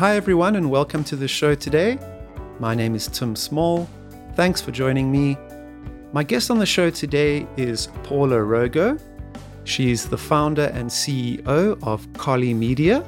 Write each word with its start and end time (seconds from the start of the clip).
Hi, 0.00 0.16
everyone, 0.16 0.56
and 0.56 0.70
welcome 0.70 1.04
to 1.04 1.14
the 1.14 1.28
show 1.28 1.54
today. 1.54 1.98
My 2.58 2.74
name 2.74 2.94
is 2.94 3.06
Tim 3.06 3.36
Small. 3.36 3.86
Thanks 4.32 4.58
for 4.58 4.70
joining 4.70 5.12
me. 5.12 5.36
My 6.14 6.22
guest 6.22 6.50
on 6.50 6.58
the 6.58 6.64
show 6.64 6.88
today 6.88 7.46
is 7.58 7.88
Paula 8.02 8.38
Rogo. 8.38 8.98
She's 9.64 10.08
the 10.08 10.16
founder 10.16 10.72
and 10.72 10.88
CEO 10.88 11.78
of 11.82 12.10
Kali 12.14 12.54
Media. 12.54 13.04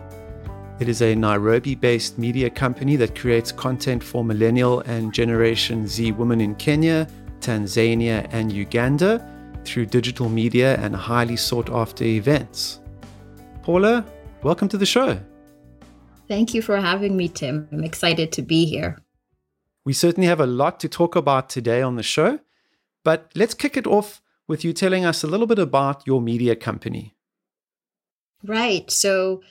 It 0.80 0.88
is 0.90 1.00
a 1.00 1.14
Nairobi 1.14 1.74
based 1.74 2.18
media 2.18 2.50
company 2.50 2.96
that 2.96 3.18
creates 3.18 3.52
content 3.52 4.04
for 4.04 4.22
millennial 4.22 4.80
and 4.80 5.14
Generation 5.14 5.86
Z 5.86 6.12
women 6.12 6.42
in 6.42 6.54
Kenya, 6.56 7.08
Tanzania, 7.40 8.28
and 8.32 8.52
Uganda 8.52 9.26
through 9.64 9.86
digital 9.86 10.28
media 10.28 10.76
and 10.76 10.94
highly 10.94 11.38
sought 11.38 11.70
after 11.70 12.04
events. 12.04 12.80
Paula, 13.62 14.04
welcome 14.42 14.68
to 14.68 14.76
the 14.76 14.84
show. 14.84 15.18
Thank 16.32 16.54
you 16.54 16.62
for 16.62 16.80
having 16.80 17.14
me, 17.14 17.28
Tim. 17.28 17.68
I'm 17.70 17.84
excited 17.84 18.32
to 18.32 18.40
be 18.40 18.64
here. 18.64 18.96
We 19.84 19.92
certainly 19.92 20.26
have 20.28 20.40
a 20.40 20.46
lot 20.46 20.80
to 20.80 20.88
talk 20.88 21.14
about 21.14 21.50
today 21.50 21.82
on 21.82 21.96
the 21.96 22.02
show, 22.02 22.38
but 23.04 23.30
let's 23.34 23.52
kick 23.52 23.76
it 23.76 23.86
off 23.86 24.22
with 24.48 24.64
you 24.64 24.72
telling 24.72 25.04
us 25.04 25.22
a 25.22 25.26
little 25.26 25.46
bit 25.46 25.58
about 25.58 26.06
your 26.06 26.22
media 26.22 26.56
company. 26.56 27.14
Right. 28.42 28.90
So, 28.90 29.42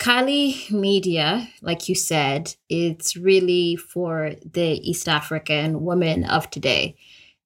Kali 0.00 0.56
Media, 0.72 1.48
like 1.62 1.88
you 1.88 1.94
said, 1.94 2.56
it's 2.68 3.16
really 3.16 3.76
for 3.76 4.32
the 4.44 4.80
East 4.82 5.08
African 5.08 5.84
women 5.84 6.24
of 6.24 6.50
today. 6.50 6.96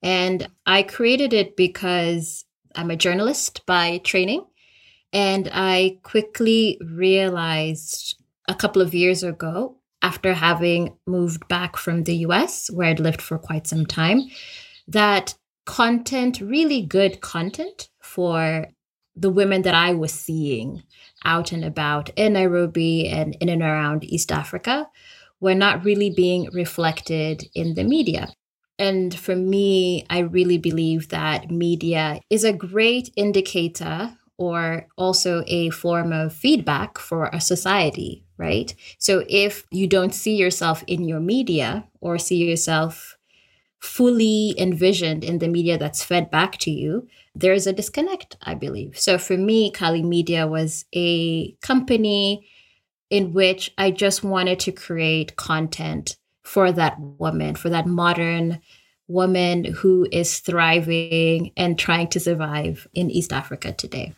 And 0.03 0.49
I 0.65 0.83
created 0.83 1.35
it 1.35 1.59
because 1.59 2.47
I'm 2.75 2.91
a 2.91 2.97
journalist 2.97 3.67
by 3.67 3.99
training. 3.99 4.47
And 5.13 5.51
I 5.53 5.99
quickly 6.05 6.81
realized 6.83 8.15
a 8.49 8.55
couple 8.55 8.83
of 8.83 8.95
years 8.95 9.23
ago, 9.23 9.77
after 10.03 10.33
having 10.33 10.97
moved 11.07 11.47
back 11.49 11.77
from 11.77 12.05
the 12.05 12.17
US, 12.19 12.71
where 12.71 12.89
I'd 12.89 13.01
lived 13.01 13.21
for 13.21 13.39
quite 13.39 13.67
some 13.67 13.85
time, 13.87 14.23
that 14.87 15.35
content, 15.67 16.41
really 16.41 16.83
good 16.83 17.21
content 17.21 17.91
for 18.01 18.69
the 19.15 19.31
women 19.31 19.63
that 19.63 19.75
I 19.75 19.93
was 19.95 20.13
seeing 20.13 20.83
out 21.25 21.53
and 21.53 21.65
about 21.65 22.11
in 22.17 22.35
Nairobi 22.35 23.09
and 23.09 23.37
in 23.41 23.49
and 23.49 23.63
around 23.63 24.05
East 24.05 24.31
Africa 24.31 24.89
were 25.41 25.55
not 25.55 25.85
really 25.85 26.11
being 26.11 26.49
reflected 26.53 27.45
in 27.55 27.75
the 27.75 27.85
media. 27.85 28.33
And 28.79 29.13
for 29.13 29.35
me, 29.35 30.07
I 30.09 30.21
really 30.21 30.59
believe 30.59 31.09
that 31.09 31.51
media 31.51 32.21
is 32.31 32.45
a 32.45 32.53
great 32.53 33.11
indicator 33.17 34.17
or 34.37 34.87
also 34.97 35.43
a 35.49 35.71
form 35.71 36.13
of 36.13 36.33
feedback 36.33 36.97
for 36.99 37.29
a 37.33 37.41
society, 37.41 38.25
right? 38.39 38.75
So 38.99 39.25
if 39.29 39.67
you 39.71 39.87
don't 39.87 40.15
see 40.15 40.37
yourself 40.37 40.83
in 40.87 41.05
your 41.05 41.21
media 41.21 41.85
or 42.01 42.19
see 42.19 42.37
yourself 42.37 43.17
fully 43.81 44.55
envisioned 44.59 45.23
in 45.23 45.39
the 45.39 45.49
media 45.49 45.79
that's 45.79 46.03
fed 46.03 46.31
back 46.31 46.59
to 46.59 46.71
you, 46.71 47.07
there's 47.35 47.67
a 47.67 47.73
disconnect, 47.73 48.37
I 48.43 48.55
believe. 48.55 48.99
So 48.99 49.19
for 49.19 49.37
me, 49.37 49.71
Kali 49.71 50.03
Media 50.03 50.47
was 50.47 50.85
a 50.95 51.53
company 51.61 52.49
in 53.11 53.33
which 53.33 53.73
I 53.79 53.91
just 53.91 54.25
wanted 54.25 54.61
to 54.61 54.73
create 54.73 55.37
content 55.37 56.17
for 56.43 56.73
that 56.73 56.99
woman, 56.99 57.55
for 57.55 57.69
that 57.69 57.87
modern 57.87 58.61
woman 59.07 59.65
who 59.65 60.07
is 60.13 60.41
thriving 60.41 61.53
and 61.57 61.79
trying 61.79 62.09
to 62.09 62.21
survive 62.21 62.87
in 62.95 63.11
East 63.11 63.33
Africa 63.33 63.73
today. 63.73 64.15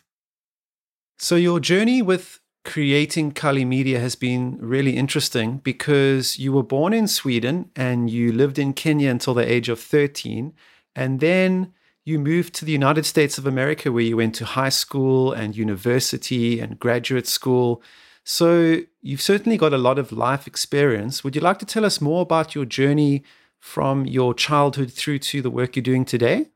So, 1.17 1.35
your 1.35 1.59
journey 1.59 2.01
with 2.01 2.40
creating 2.63 3.31
Kali 3.31 3.65
Media 3.65 3.99
has 3.99 4.15
been 4.15 4.57
really 4.59 4.95
interesting 4.95 5.57
because 5.57 6.37
you 6.37 6.53
were 6.53 6.63
born 6.63 6.93
in 6.93 7.07
Sweden 7.07 7.71
and 7.75 8.09
you 8.09 8.31
lived 8.31 8.59
in 8.59 8.73
Kenya 8.73 9.09
until 9.09 9.33
the 9.33 9.51
age 9.51 9.69
of 9.69 9.79
13. 9.79 10.53
And 10.95 11.19
then 11.19 11.73
you 12.03 12.19
moved 12.19 12.53
to 12.55 12.65
the 12.65 12.71
United 12.71 13.05
States 13.05 13.37
of 13.37 13.47
America 13.47 13.91
where 13.91 14.03
you 14.03 14.17
went 14.17 14.35
to 14.35 14.45
high 14.45 14.69
school 14.69 15.31
and 15.31 15.55
university 15.55 16.59
and 16.59 16.79
graduate 16.79 17.27
school. 17.27 17.81
So, 18.23 18.81
you've 19.01 19.21
certainly 19.21 19.57
got 19.57 19.73
a 19.73 19.79
lot 19.79 19.97
of 19.97 20.11
life 20.11 20.45
experience. 20.45 21.23
Would 21.23 21.35
you 21.35 21.41
like 21.41 21.57
to 21.59 21.65
tell 21.65 21.85
us 21.85 21.99
more 21.99 22.21
about 22.21 22.53
your 22.53 22.65
journey 22.65 23.23
from 23.59 24.05
your 24.05 24.33
childhood 24.35 24.91
through 24.91 25.19
to 25.19 25.41
the 25.41 25.49
work 25.49 25.75
you're 25.75 25.81
doing 25.81 26.05
today? 26.05 26.47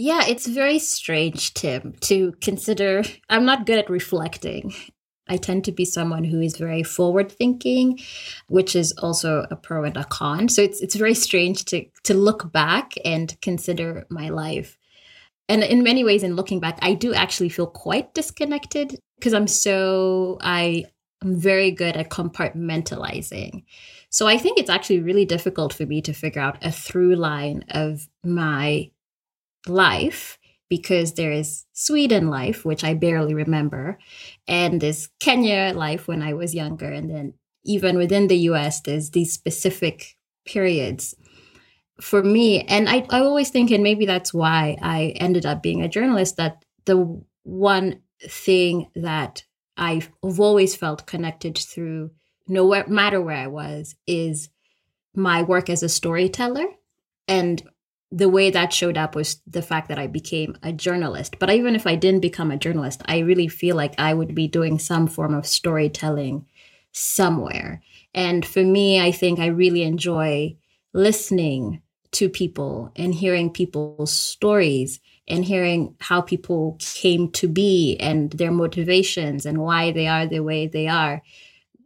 Yeah, 0.00 0.24
it's 0.28 0.46
very 0.46 0.78
strange, 0.78 1.54
Tim, 1.54 1.92
to 2.02 2.32
consider. 2.40 3.02
I'm 3.28 3.44
not 3.44 3.66
good 3.66 3.80
at 3.80 3.90
reflecting. 3.90 4.72
I 5.26 5.36
tend 5.36 5.64
to 5.64 5.72
be 5.72 5.84
someone 5.84 6.22
who 6.22 6.40
is 6.40 6.56
very 6.56 6.84
forward 6.84 7.32
thinking, 7.32 7.98
which 8.46 8.76
is 8.76 8.92
also 8.92 9.44
a 9.50 9.56
pro 9.56 9.82
and 9.82 9.96
a 9.96 10.04
con. 10.04 10.48
So 10.48 10.62
it's 10.62 10.80
it's 10.80 10.94
very 10.94 11.14
strange 11.14 11.64
to 11.66 11.84
to 12.04 12.14
look 12.14 12.52
back 12.52 12.94
and 13.04 13.36
consider 13.42 14.06
my 14.08 14.28
life. 14.28 14.78
And 15.48 15.64
in 15.64 15.82
many 15.82 16.04
ways 16.04 16.22
in 16.22 16.36
looking 16.36 16.60
back, 16.60 16.78
I 16.80 16.94
do 16.94 17.12
actually 17.12 17.48
feel 17.48 17.66
quite 17.66 18.14
disconnected 18.14 19.00
because 19.18 19.34
I'm 19.34 19.48
so 19.48 20.38
I 20.40 20.84
am 21.24 21.34
very 21.40 21.72
good 21.72 21.96
at 21.96 22.08
compartmentalizing. 22.08 23.64
So 24.10 24.28
I 24.28 24.38
think 24.38 24.58
it's 24.58 24.70
actually 24.70 25.00
really 25.00 25.24
difficult 25.24 25.72
for 25.74 25.86
me 25.86 26.02
to 26.02 26.12
figure 26.12 26.40
out 26.40 26.64
a 26.64 26.70
through 26.70 27.16
line 27.16 27.64
of 27.70 28.08
my 28.22 28.92
life 29.68 30.38
because 30.68 31.14
there 31.14 31.32
is 31.32 31.64
Sweden 31.72 32.28
life, 32.28 32.64
which 32.64 32.84
I 32.84 32.94
barely 32.94 33.34
remember, 33.34 33.98
and 34.46 34.80
this 34.80 35.08
Kenya 35.18 35.72
life 35.74 36.06
when 36.06 36.22
I 36.22 36.34
was 36.34 36.54
younger. 36.54 36.90
And 36.90 37.10
then 37.10 37.34
even 37.64 37.96
within 37.96 38.28
the 38.28 38.36
US, 38.50 38.80
there's 38.80 39.10
these 39.10 39.32
specific 39.32 40.16
periods 40.44 41.14
for 42.00 42.22
me. 42.22 42.62
And 42.62 42.88
I, 42.88 43.06
I 43.10 43.20
always 43.20 43.50
think, 43.50 43.70
and 43.70 43.82
maybe 43.82 44.06
that's 44.06 44.32
why 44.32 44.76
I 44.82 45.14
ended 45.16 45.46
up 45.46 45.62
being 45.62 45.82
a 45.82 45.88
journalist, 45.88 46.36
that 46.36 46.64
the 46.84 47.22
one 47.44 48.02
thing 48.22 48.90
that 48.94 49.44
I've 49.76 50.10
always 50.22 50.74
felt 50.74 51.06
connected 51.06 51.56
through, 51.56 52.10
no 52.46 52.84
matter 52.88 53.20
where 53.20 53.36
I 53.36 53.46
was, 53.46 53.94
is 54.06 54.48
my 55.14 55.42
work 55.42 55.70
as 55.70 55.82
a 55.82 55.88
storyteller. 55.88 56.66
And 57.26 57.62
the 58.10 58.28
way 58.28 58.50
that 58.50 58.72
showed 58.72 58.96
up 58.96 59.14
was 59.14 59.40
the 59.46 59.62
fact 59.62 59.88
that 59.88 59.98
I 59.98 60.06
became 60.06 60.56
a 60.62 60.72
journalist. 60.72 61.36
But 61.38 61.50
even 61.50 61.74
if 61.74 61.86
I 61.86 61.94
didn't 61.94 62.20
become 62.20 62.50
a 62.50 62.56
journalist, 62.56 63.02
I 63.06 63.18
really 63.18 63.48
feel 63.48 63.76
like 63.76 63.94
I 63.98 64.14
would 64.14 64.34
be 64.34 64.48
doing 64.48 64.78
some 64.78 65.06
form 65.06 65.34
of 65.34 65.46
storytelling 65.46 66.46
somewhere. 66.92 67.82
And 68.14 68.46
for 68.46 68.62
me, 68.62 69.00
I 69.00 69.12
think 69.12 69.38
I 69.38 69.46
really 69.46 69.82
enjoy 69.82 70.56
listening 70.94 71.82
to 72.12 72.30
people 72.30 72.90
and 72.96 73.14
hearing 73.14 73.50
people's 73.50 74.12
stories 74.12 75.00
and 75.28 75.44
hearing 75.44 75.94
how 76.00 76.22
people 76.22 76.78
came 76.80 77.30
to 77.32 77.46
be 77.46 77.96
and 78.00 78.30
their 78.30 78.50
motivations 78.50 79.44
and 79.44 79.58
why 79.58 79.92
they 79.92 80.06
are 80.06 80.26
the 80.26 80.40
way 80.40 80.66
they 80.66 80.88
are. 80.88 81.22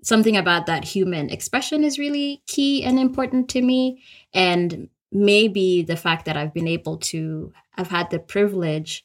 Something 0.04 0.36
about 0.36 0.66
that 0.66 0.84
human 0.84 1.30
expression 1.30 1.82
is 1.82 1.98
really 1.98 2.42
key 2.46 2.84
and 2.84 3.00
important 3.00 3.48
to 3.50 3.62
me. 3.62 4.02
And 4.32 4.88
maybe 5.12 5.82
the 5.82 5.96
fact 5.96 6.24
that 6.24 6.36
I've 6.36 6.54
been 6.54 6.68
able 6.68 6.96
to, 6.98 7.52
I've 7.76 7.90
had 7.90 8.10
the 8.10 8.18
privilege 8.18 9.04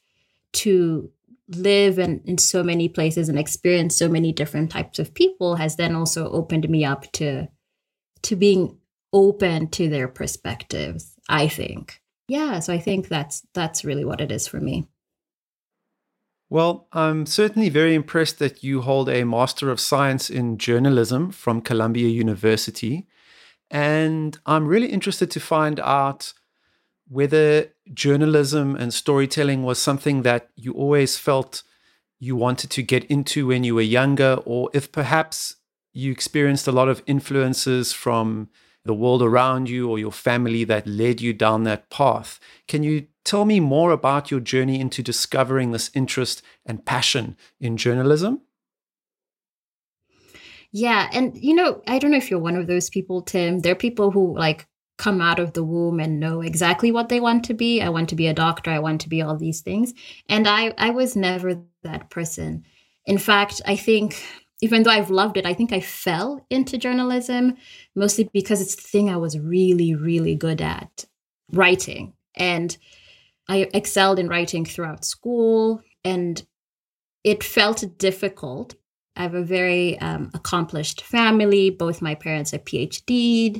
to 0.53 1.11
live 1.49 1.99
in, 1.99 2.21
in 2.25 2.37
so 2.37 2.63
many 2.63 2.89
places 2.89 3.29
and 3.29 3.39
experience 3.39 3.95
so 3.95 4.09
many 4.09 4.31
different 4.33 4.71
types 4.71 4.99
of 4.99 5.13
people 5.13 5.55
has 5.55 5.75
then 5.75 5.95
also 5.95 6.29
opened 6.31 6.67
me 6.69 6.83
up 6.83 7.09
to 7.13 7.47
to 8.23 8.35
being 8.35 8.77
open 9.13 9.69
to 9.69 9.87
their 9.87 10.07
perspectives 10.07 11.13
i 11.29 11.47
think. 11.47 12.01
Yeah 12.27 12.59
so 12.59 12.73
i 12.73 12.79
think 12.79 13.07
that's 13.07 13.43
that's 13.53 13.85
really 13.85 14.03
what 14.03 14.21
it 14.21 14.31
is 14.31 14.47
for 14.47 14.59
me. 14.59 14.87
Well 16.49 16.87
i'm 16.91 17.25
certainly 17.25 17.69
very 17.69 17.95
impressed 17.95 18.39
that 18.39 18.63
you 18.63 18.81
hold 18.81 19.07
a 19.07 19.23
master 19.23 19.71
of 19.71 19.79
science 19.79 20.29
in 20.29 20.57
journalism 20.57 21.31
from 21.31 21.61
columbia 21.61 22.09
university 22.09 23.07
and 23.69 24.37
I'm 24.45 24.67
really 24.67 24.87
interested 24.87 25.29
to 25.31 25.39
find 25.39 25.79
out 25.79 26.33
whether 27.09 27.67
journalism 27.93 28.75
and 28.75 28.93
storytelling 28.93 29.63
was 29.63 29.79
something 29.79 30.23
that 30.23 30.49
you 30.55 30.73
always 30.73 31.17
felt 31.17 31.63
you 32.19 32.35
wanted 32.35 32.69
to 32.71 32.83
get 32.83 33.05
into 33.05 33.47
when 33.47 33.63
you 33.63 33.75
were 33.75 33.81
younger, 33.81 34.39
or 34.45 34.69
if 34.73 34.91
perhaps 34.91 35.55
you 35.93 36.11
experienced 36.11 36.67
a 36.67 36.71
lot 36.71 36.89
of 36.89 37.03
influences 37.05 37.93
from 37.93 38.49
the 38.85 38.93
world 38.93 39.21
around 39.21 39.69
you 39.69 39.89
or 39.89 39.99
your 39.99 40.11
family 40.11 40.63
that 40.63 40.87
led 40.87 41.21
you 41.21 41.33
down 41.33 41.63
that 41.63 41.89
path. 41.89 42.39
Can 42.67 42.83
you 42.83 43.07
tell 43.23 43.45
me 43.45 43.59
more 43.59 43.91
about 43.91 44.31
your 44.31 44.39
journey 44.39 44.79
into 44.79 45.03
discovering 45.03 45.71
this 45.71 45.91
interest 45.93 46.41
and 46.65 46.85
passion 46.85 47.35
in 47.59 47.77
journalism? 47.77 48.41
Yeah. 50.77 51.09
And, 51.11 51.35
you 51.35 51.55
know, 51.55 51.81
I 51.87 51.97
don't 51.97 52.11
know 52.11 52.17
if 52.17 52.29
you're 52.29 52.39
one 52.39 52.55
of 52.55 52.67
those 52.67 52.87
people, 52.87 53.23
Tim. 53.23 53.61
There 53.61 53.71
are 53.71 53.75
people 53.75 54.11
who 54.11 54.37
like 54.37 54.67
come 54.99 55.21
out 55.21 55.39
of 55.39 55.53
the 55.53 55.63
womb 55.63 55.99
and 55.99 56.19
know 56.19 56.41
exactly 56.41 56.91
what 56.91 57.09
they 57.09 57.19
want 57.19 57.45
to 57.45 57.55
be. 57.55 57.81
I 57.81 57.89
want 57.89 58.09
to 58.09 58.15
be 58.15 58.27
a 58.27 58.33
doctor. 58.33 58.69
I 58.69 58.77
want 58.77 59.01
to 59.01 59.09
be 59.09 59.23
all 59.23 59.35
these 59.35 59.61
things. 59.61 59.95
And 60.29 60.47
I, 60.47 60.75
I 60.77 60.91
was 60.91 61.15
never 61.15 61.63
that 61.81 62.11
person. 62.11 62.63
In 63.07 63.17
fact, 63.17 63.59
I 63.65 63.75
think 63.75 64.23
even 64.61 64.83
though 64.83 64.91
I've 64.91 65.09
loved 65.09 65.37
it, 65.37 65.47
I 65.47 65.55
think 65.55 65.73
I 65.73 65.79
fell 65.79 66.45
into 66.51 66.77
journalism 66.77 67.55
mostly 67.95 68.29
because 68.31 68.61
it's 68.61 68.75
the 68.75 68.81
thing 68.83 69.09
I 69.09 69.17
was 69.17 69.39
really, 69.39 69.95
really 69.95 70.35
good 70.35 70.61
at 70.61 71.05
writing. 71.51 72.13
And 72.35 72.77
I 73.49 73.67
excelled 73.73 74.19
in 74.19 74.27
writing 74.27 74.63
throughout 74.63 75.05
school, 75.05 75.81
and 76.03 76.45
it 77.23 77.43
felt 77.43 77.97
difficult. 77.97 78.75
I 79.17 79.23
have 79.23 79.33
a 79.33 79.43
very 79.43 79.99
um, 79.99 80.31
accomplished 80.33 81.01
family. 81.01 81.69
Both 81.69 82.01
my 82.01 82.15
parents 82.15 82.53
are 82.53 82.59
PhD'd. 82.59 83.57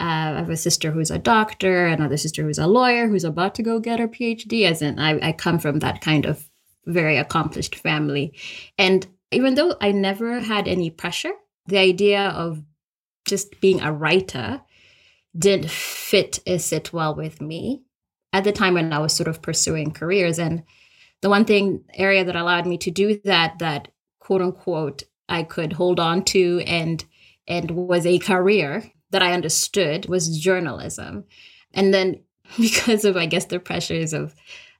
Uh, 0.00 0.34
I 0.34 0.38
have 0.38 0.50
a 0.50 0.56
sister 0.56 0.90
who's 0.90 1.10
a 1.10 1.18
doctor, 1.18 1.86
another 1.86 2.16
sister 2.16 2.42
who's 2.42 2.58
a 2.58 2.66
lawyer 2.66 3.08
who's 3.08 3.24
about 3.24 3.54
to 3.56 3.62
go 3.62 3.80
get 3.80 4.00
her 4.00 4.08
PhD. 4.08 4.64
As 4.64 4.82
in, 4.82 4.98
I, 4.98 5.28
I 5.28 5.32
come 5.32 5.58
from 5.58 5.78
that 5.80 6.00
kind 6.00 6.26
of 6.26 6.48
very 6.86 7.16
accomplished 7.16 7.74
family. 7.74 8.34
And 8.76 9.06
even 9.30 9.54
though 9.54 9.76
I 9.80 9.92
never 9.92 10.40
had 10.40 10.68
any 10.68 10.90
pressure, 10.90 11.32
the 11.66 11.78
idea 11.78 12.28
of 12.28 12.62
just 13.26 13.60
being 13.60 13.80
a 13.80 13.92
writer 13.92 14.62
didn't 15.36 15.70
fit 15.70 16.40
or 16.46 16.58
sit 16.58 16.92
well 16.92 17.14
with 17.14 17.40
me 17.40 17.82
at 18.32 18.44
the 18.44 18.52
time 18.52 18.74
when 18.74 18.92
I 18.92 18.98
was 18.98 19.12
sort 19.12 19.28
of 19.28 19.42
pursuing 19.42 19.92
careers. 19.92 20.38
And 20.38 20.64
the 21.22 21.28
one 21.28 21.44
thing 21.44 21.84
area 21.94 22.24
that 22.24 22.36
allowed 22.36 22.66
me 22.66 22.78
to 22.78 22.90
do 22.90 23.20
that, 23.24 23.58
that 23.58 23.88
quote 24.28 24.42
unquote, 24.42 25.04
I 25.30 25.42
could 25.42 25.72
hold 25.72 25.98
on 25.98 26.22
to 26.26 26.62
and 26.66 27.02
and 27.46 27.70
was 27.70 28.04
a 28.04 28.18
career 28.18 28.84
that 29.10 29.22
I 29.22 29.32
understood 29.32 30.06
was 30.06 30.38
journalism. 30.38 31.24
And 31.72 31.94
then 31.94 32.20
because 32.58 33.06
of 33.06 33.16
I 33.16 33.24
guess 33.24 33.46
the 33.46 33.58
pressures 33.58 34.12
of 34.12 34.34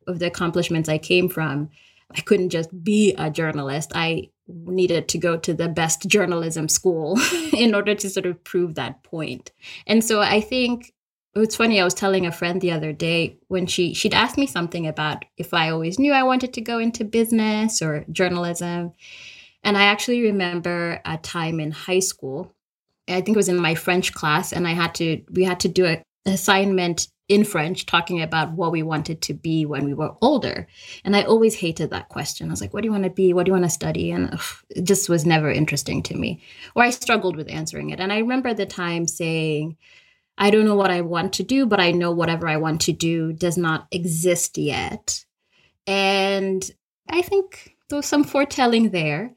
of 0.07 0.19
the 0.19 0.27
accomplishments 0.27 0.91
I 0.91 0.99
came 0.99 1.31
from, 1.31 1.71
I 2.11 2.21
couldn't 2.21 2.51
just 2.51 2.69
be 2.85 3.15
a 3.17 3.31
journalist. 3.31 3.93
I 3.95 4.29
needed 4.47 5.09
to 5.09 5.19
go 5.19 5.39
to 5.39 5.55
the 5.55 5.69
best 5.69 6.07
journalism 6.07 6.69
school 6.69 7.19
in 7.55 7.75
order 7.75 7.95
to 7.95 8.11
sort 8.11 8.27
of 8.27 8.45
prove 8.45 8.75
that 8.75 9.03
point. 9.03 9.51
And 9.87 10.05
so 10.05 10.21
I 10.21 10.43
think 10.43 10.93
it's 11.35 11.57
funny 11.57 11.81
i 11.81 11.85
was 11.85 11.95
telling 11.95 12.27
a 12.27 12.33
friend 12.33 12.61
the 12.61 12.71
other 12.71 12.93
day 12.93 13.39
when 13.49 13.67
she 13.67 13.95
she'd 13.95 14.15
asked 14.15 14.39
me 14.39 14.47
something 14.47 14.87
about 14.87 15.25
if 15.37 15.53
i 15.53 15.69
always 15.69 15.99
knew 15.99 16.13
i 16.13 16.23
wanted 16.23 16.53
to 16.53 16.61
go 16.61 16.79
into 16.79 17.05
business 17.05 17.83
or 17.83 18.05
journalism 18.11 18.93
and 19.69 19.77
i 19.77 19.85
actually 19.85 20.23
remember 20.23 21.01
a 21.05 21.19
time 21.19 21.61
in 21.61 21.71
high 21.71 21.99
school 21.99 22.53
i 23.09 23.21
think 23.21 23.31
it 23.31 23.37
was 23.37 23.49
in 23.49 23.57
my 23.57 23.75
french 23.75 24.15
class 24.15 24.53
and 24.53 24.67
i 24.67 24.73
had 24.73 24.95
to 24.95 25.23
we 25.31 25.45
had 25.45 25.61
to 25.61 25.69
do 25.69 25.85
an 25.85 26.03
assignment 26.27 27.09
in 27.29 27.45
french 27.45 27.85
talking 27.85 28.23
about 28.23 28.53
what 28.53 28.73
we 28.73 28.83
wanted 28.83 29.21
to 29.21 29.35
be 29.35 29.67
when 29.67 29.85
we 29.85 29.93
were 29.93 30.15
older. 30.23 30.67
And 31.05 31.15
i 31.15 31.23
always 31.23 31.55
hated 31.55 31.91
that 31.91 32.09
question. 32.09 32.49
I 32.49 32.51
was 32.51 32.61
like 32.61 32.73
what 32.73 32.83
do 32.83 32.87
you 32.87 32.93
want 32.93 33.05
to 33.05 33.11
be? 33.11 33.35
What 33.35 33.45
do 33.45 33.51
you 33.51 33.53
want 33.53 33.67
to 33.67 33.71
study? 33.71 34.11
And 34.11 34.33
ugh, 34.33 34.41
it 34.71 34.85
just 34.85 35.09
was 35.09 35.27
never 35.27 35.51
interesting 35.51 36.03
to 36.05 36.17
me. 36.17 36.43
Or 36.75 36.83
i 36.83 36.91
struggled 36.91 37.37
with 37.37 37.51
answering 37.51 37.91
it. 37.91 38.01
And 38.01 38.13
i 38.13 38.19
remember 38.19 38.55
the 38.55 38.67
time 38.67 39.07
saying 39.07 39.77
I 40.39 40.51
don't 40.51 40.65
know 40.65 40.77
what 40.77 40.93
I 40.93 41.01
want 41.01 41.33
to 41.35 41.43
do, 41.43 41.67
but 41.67 41.81
I 41.81 41.91
know 41.91 42.13
whatever 42.13 42.47
I 42.49 42.57
want 42.57 42.81
to 42.83 42.93
do 42.93 43.33
does 43.33 43.59
not 43.59 43.89
exist 43.91 44.57
yet. 44.57 45.25
And 45.87 46.71
I 47.11 47.23
think 47.23 47.77
there's 47.91 48.07
some 48.07 48.23
foretelling 48.23 48.91
there 48.91 49.35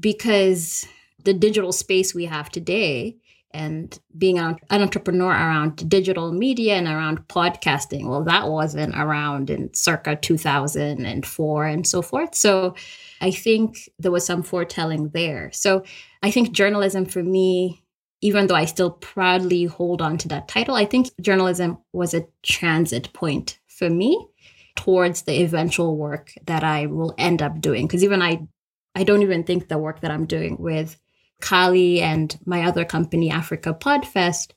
because 0.00 0.86
the 1.24 1.34
digital 1.34 1.72
space 1.72 2.14
we 2.14 2.24
have 2.24 2.50
today 2.50 3.16
and 3.52 3.98
being 4.16 4.38
an 4.38 4.58
entrepreneur 4.70 5.30
around 5.30 5.88
digital 5.88 6.32
media 6.32 6.76
and 6.76 6.86
around 6.86 7.26
podcasting, 7.28 8.08
well, 8.08 8.22
that 8.24 8.48
wasn't 8.48 8.94
around 8.96 9.50
in 9.50 9.72
circa 9.74 10.16
2004 10.16 11.66
and 11.66 11.86
so 11.86 12.00
forth. 12.00 12.34
So 12.34 12.74
I 13.20 13.30
think 13.32 13.90
there 13.98 14.12
was 14.12 14.24
some 14.24 14.42
foretelling 14.42 15.10
there. 15.10 15.50
So 15.52 15.84
I 16.22 16.30
think 16.30 16.52
journalism 16.52 17.04
for 17.04 17.22
me 17.22 17.82
even 18.20 18.46
though 18.46 18.54
I 18.54 18.66
still 18.66 18.90
proudly 18.90 19.64
hold 19.64 20.02
on 20.02 20.18
to 20.18 20.28
that 20.28 20.48
title, 20.48 20.74
I 20.74 20.84
think 20.84 21.08
journalism 21.20 21.78
was 21.92 22.14
a 22.14 22.26
transit 22.42 23.12
point 23.12 23.58
for 23.68 23.88
me 23.88 24.28
towards 24.76 25.22
the 25.22 25.42
eventual 25.42 25.96
work 25.96 26.32
that 26.46 26.62
I 26.62 26.86
will 26.86 27.14
end 27.16 27.42
up 27.42 27.60
doing. 27.60 27.86
Because 27.86 28.04
even 28.04 28.20
I, 28.20 28.46
I 28.94 29.04
don't 29.04 29.22
even 29.22 29.44
think 29.44 29.68
the 29.68 29.78
work 29.78 30.00
that 30.00 30.10
I'm 30.10 30.26
doing 30.26 30.56
with 30.58 30.98
Kali 31.40 32.00
and 32.00 32.38
my 32.44 32.64
other 32.64 32.84
company, 32.84 33.30
Africa 33.30 33.74
Podfest, 33.78 34.52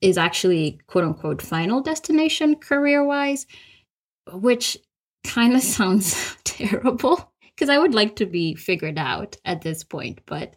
is 0.00 0.18
actually 0.18 0.80
quote 0.86 1.04
unquote 1.04 1.42
final 1.42 1.80
destination 1.80 2.56
career 2.56 3.04
wise, 3.04 3.46
which 4.32 4.76
kind 5.24 5.54
of 5.54 5.62
sounds 5.62 6.36
terrible 6.44 7.32
because 7.54 7.68
I 7.68 7.78
would 7.78 7.94
like 7.94 8.16
to 8.16 8.26
be 8.26 8.54
figured 8.54 8.98
out 8.98 9.36
at 9.44 9.62
this 9.62 9.84
point. 9.84 10.20
But 10.26 10.56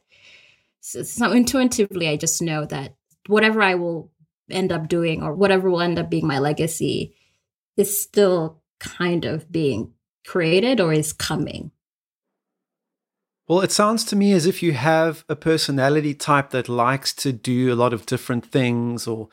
so, 0.81 1.31
intuitively, 1.31 2.07
I 2.07 2.15
just 2.15 2.41
know 2.41 2.65
that 2.65 2.95
whatever 3.27 3.61
I 3.61 3.75
will 3.75 4.11
end 4.51 4.71
up 4.71 4.87
doing 4.87 5.23
or 5.23 5.33
whatever 5.33 5.69
will 5.69 5.81
end 5.81 5.97
up 5.97 6.09
being 6.09 6.27
my 6.27 6.39
legacy 6.39 7.15
is 7.75 7.99
still 7.99 8.61
kind 8.79 9.25
of 9.25 9.51
being 9.51 9.93
created 10.27 10.79
or 10.79 10.93
is 10.93 11.11
coming. 11.11 11.71
Well, 13.47 13.61
it 13.61 13.71
sounds 13.71 14.03
to 14.05 14.15
me 14.15 14.31
as 14.31 14.47
if 14.47 14.63
you 14.63 14.73
have 14.73 15.23
a 15.29 15.35
personality 15.35 16.15
type 16.15 16.49
that 16.49 16.67
likes 16.67 17.13
to 17.13 17.31
do 17.31 17.71
a 17.71 17.75
lot 17.75 17.93
of 17.93 18.07
different 18.07 18.43
things 18.43 19.05
or 19.05 19.29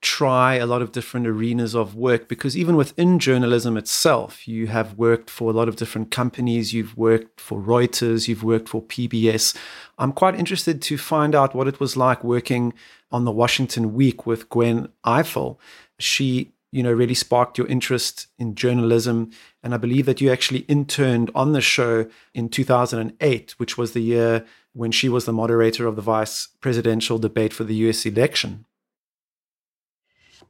try 0.00 0.56
a 0.56 0.66
lot 0.66 0.82
of 0.82 0.90
different 0.90 1.28
arenas 1.28 1.76
of 1.76 1.94
work 1.94 2.26
because 2.26 2.56
even 2.56 2.74
within 2.74 3.20
journalism 3.20 3.76
itself, 3.76 4.48
you 4.48 4.66
have 4.66 4.98
worked 4.98 5.30
for 5.30 5.48
a 5.48 5.54
lot 5.54 5.68
of 5.68 5.76
different 5.76 6.10
companies. 6.10 6.74
You've 6.74 6.96
worked 6.96 7.40
for 7.40 7.60
Reuters, 7.60 8.26
you've 8.26 8.42
worked 8.42 8.68
for 8.68 8.82
PBS. 8.82 9.56
I'm 9.96 10.12
quite 10.12 10.34
interested 10.34 10.82
to 10.82 10.98
find 10.98 11.36
out 11.36 11.54
what 11.54 11.68
it 11.68 11.78
was 11.78 11.96
like 11.96 12.24
working 12.24 12.74
on 13.12 13.24
the 13.24 13.30
Washington 13.30 13.94
Week 13.94 14.26
with 14.26 14.48
Gwen 14.48 14.88
Ifill. 15.06 15.56
She, 16.00 16.50
you 16.72 16.82
know, 16.82 16.92
really 16.92 17.14
sparked 17.14 17.58
your 17.58 17.66
interest 17.68 18.26
in 18.38 18.54
journalism. 18.54 19.30
And 19.62 19.74
I 19.74 19.76
believe 19.76 20.06
that 20.06 20.20
you 20.20 20.32
actually 20.32 20.60
interned 20.60 21.30
on 21.34 21.52
the 21.52 21.60
show 21.60 22.06
in 22.34 22.48
2008, 22.48 23.52
which 23.58 23.78
was 23.78 23.92
the 23.92 24.00
year 24.00 24.44
when 24.72 24.90
she 24.90 25.08
was 25.08 25.24
the 25.26 25.32
moderator 25.32 25.86
of 25.86 25.96
the 25.96 26.02
vice 26.02 26.48
presidential 26.60 27.18
debate 27.18 27.52
for 27.52 27.64
the 27.64 27.74
US 27.74 28.04
election 28.06 28.64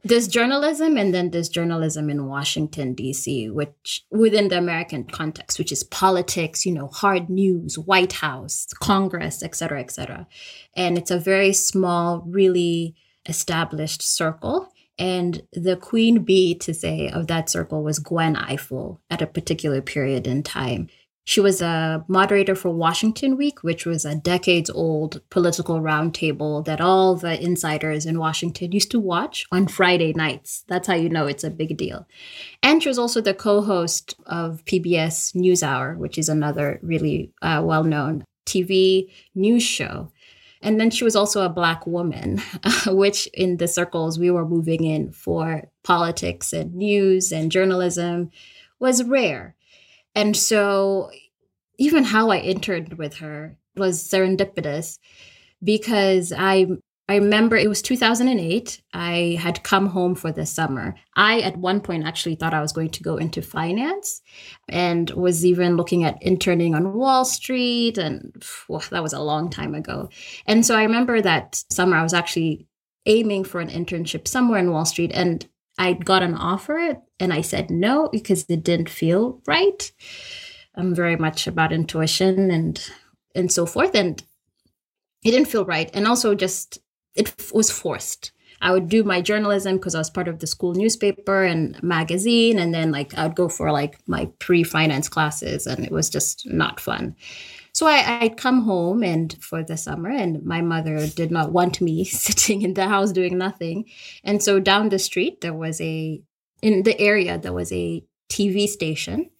there's 0.05 0.27
journalism 0.27 0.97
and 0.97 1.13
then 1.13 1.31
there's 1.31 1.47
journalism 1.47 2.09
in 2.09 2.27
Washington 2.27 2.93
D.C. 2.93 3.49
which 3.49 4.05
within 4.11 4.49
the 4.49 4.57
American 4.57 5.05
context 5.05 5.57
which 5.57 5.71
is 5.71 5.83
politics 5.83 6.65
you 6.65 6.73
know 6.73 6.87
hard 6.87 7.29
news 7.29 7.77
White 7.77 8.13
House 8.13 8.67
Congress 8.81 9.41
et 9.41 9.55
cetera 9.55 9.79
et 9.79 9.91
cetera 9.91 10.27
and 10.75 10.97
it's 10.97 11.11
a 11.11 11.19
very 11.19 11.53
small 11.53 12.23
really 12.27 12.95
established 13.27 14.01
circle 14.01 14.72
and 14.97 15.43
the 15.53 15.75
queen 15.75 16.23
bee 16.23 16.55
to 16.55 16.73
say 16.73 17.09
of 17.09 17.27
that 17.27 17.49
circle 17.49 17.83
was 17.83 17.99
Gwen 17.99 18.35
Ifill 18.35 18.99
at 19.09 19.21
a 19.21 19.27
particular 19.27 19.81
period 19.81 20.27
in 20.27 20.43
time 20.43 20.87
she 21.25 21.39
was 21.39 21.61
a 21.61 22.03
moderator 22.09 22.53
for 22.53 22.69
Washington 22.69 23.37
Week, 23.37 23.63
which 23.63 23.85
was 23.85 24.03
a 24.03 24.15
decades 24.15 24.69
old 24.69 25.21
political 25.29 25.79
roundtable 25.79 26.65
that 26.65 26.81
all 26.81 27.15
the 27.15 27.41
insiders 27.41 28.05
in 28.05 28.19
Washington 28.19 28.73
used 28.73 28.91
to 28.91 28.99
watch 28.99 29.45
on 29.51 29.67
Friday 29.67 30.11
nights. 30.13 30.65
That's 30.67 30.87
how 30.87 30.95
you 30.95 31.09
know 31.09 31.25
it's 31.25 31.45
a 31.45 31.49
big 31.49 31.77
deal. 31.77 32.05
And 32.61 32.83
she 32.83 32.89
was 32.89 32.99
also 32.99 33.21
the 33.21 33.33
co 33.33 33.61
host 33.61 34.15
of 34.25 34.65
PBS 34.65 35.33
NewsHour, 35.33 35.97
which 35.97 36.17
is 36.17 36.27
another 36.27 36.79
really 36.83 37.31
uh, 37.41 37.61
well 37.63 37.85
known 37.85 38.25
TV 38.45 39.09
news 39.33 39.63
show. 39.63 40.11
And 40.63 40.79
then 40.79 40.89
she 40.89 41.03
was 41.03 41.15
also 41.15 41.43
a 41.43 41.49
Black 41.49 41.85
woman, 41.85 42.41
which 42.87 43.27
in 43.33 43.57
the 43.57 43.67
circles 43.67 44.17
we 44.17 44.31
were 44.31 44.47
moving 44.47 44.85
in 44.85 45.11
for 45.11 45.63
politics 45.83 46.53
and 46.53 46.73
news 46.73 47.31
and 47.31 47.51
journalism 47.51 48.31
was 48.79 49.03
rare. 49.03 49.55
And 50.15 50.35
so 50.35 51.11
even 51.77 52.05
how 52.05 52.29
I 52.29 52.37
interned 52.37 52.93
with 52.93 53.15
her 53.15 53.57
was 53.75 54.01
serendipitous 54.01 54.99
because 55.63 56.31
I 56.35 56.67
I 57.09 57.15
remember 57.15 57.57
it 57.57 57.67
was 57.67 57.81
2008. 57.81 58.81
I 58.93 59.37
had 59.39 59.63
come 59.63 59.87
home 59.87 60.15
for 60.15 60.31
the 60.31 60.45
summer. 60.45 60.95
I, 61.15 61.41
at 61.41 61.57
one 61.57 61.81
point, 61.81 62.05
actually 62.05 62.35
thought 62.35 62.53
I 62.53 62.61
was 62.61 62.71
going 62.71 62.91
to 62.91 63.03
go 63.03 63.17
into 63.17 63.41
finance 63.41 64.21
and 64.69 65.09
was 65.09 65.45
even 65.45 65.75
looking 65.75 66.05
at 66.05 66.21
interning 66.23 66.73
on 66.75 66.93
Wall 66.93 67.25
Street. 67.25 67.97
And 67.97 68.33
that 68.89 69.03
was 69.03 69.11
a 69.11 69.19
long 69.19 69.49
time 69.49 69.75
ago. 69.75 70.09
And 70.45 70.65
so 70.65 70.75
I 70.77 70.83
remember 70.83 71.21
that 71.21 71.61
summer 71.69 71.97
I 71.97 72.03
was 72.03 72.13
actually 72.13 72.67
aiming 73.05 73.43
for 73.43 73.59
an 73.59 73.69
internship 73.69 74.25
somewhere 74.25 74.59
in 74.59 74.71
Wall 74.71 74.85
Street. 74.85 75.11
And 75.13 75.45
I 75.77 75.93
got 75.93 76.23
an 76.23 76.35
offer 76.35 76.97
and 77.19 77.33
I 77.33 77.41
said 77.41 77.69
no 77.69 78.07
because 78.13 78.45
it 78.47 78.63
didn't 78.63 78.89
feel 78.89 79.41
right. 79.45 79.91
I'm 80.75 80.95
very 80.95 81.17
much 81.17 81.47
about 81.47 81.73
intuition 81.73 82.49
and 82.49 82.81
and 83.35 83.51
so 83.51 83.65
forth 83.65 83.95
and 83.95 84.21
it 85.23 85.31
didn't 85.31 85.47
feel 85.47 85.65
right 85.65 85.89
and 85.93 86.07
also 86.07 86.35
just 86.35 86.79
it 87.15 87.33
was 87.53 87.71
forced. 87.71 88.31
I 88.61 88.71
would 88.71 88.87
do 88.87 89.03
my 89.03 89.21
journalism 89.21 89.75
because 89.75 89.93
I 89.93 89.99
was 89.99 90.09
part 90.09 90.29
of 90.29 90.39
the 90.39 90.47
school 90.47 90.73
newspaper 90.73 91.43
and 91.43 91.81
magazine 91.83 92.57
and 92.59 92.73
then 92.73 92.91
like 92.91 93.13
I 93.13 93.27
would 93.27 93.35
go 93.35 93.49
for 93.49 93.71
like 93.73 93.99
my 94.07 94.29
pre-finance 94.39 95.09
classes 95.09 95.67
and 95.67 95.83
it 95.83 95.91
was 95.91 96.09
just 96.09 96.47
not 96.47 96.79
fun. 96.79 97.15
So 97.73 97.87
I, 97.87 98.19
I'd 98.21 98.37
come 98.37 98.61
home 98.61 99.03
and 99.03 99.35
for 99.41 99.63
the 99.63 99.77
summer, 99.77 100.09
and 100.09 100.43
my 100.43 100.61
mother 100.61 101.07
did 101.07 101.31
not 101.31 101.51
want 101.51 101.81
me 101.81 102.03
sitting 102.05 102.61
in 102.61 102.75
the 102.75 102.87
house 102.87 103.11
doing 103.11 103.37
nothing. 103.37 103.85
And 104.23 104.41
so 104.43 104.59
down 104.59 104.89
the 104.89 104.99
street, 104.99 105.41
there 105.41 105.53
was 105.53 105.81
a, 105.81 106.21
in 106.61 106.83
the 106.83 106.99
area, 106.99 107.39
there 107.39 107.51
was 107.53 107.71
a 107.71 108.03
TV 108.29 108.67
station. 108.67 109.31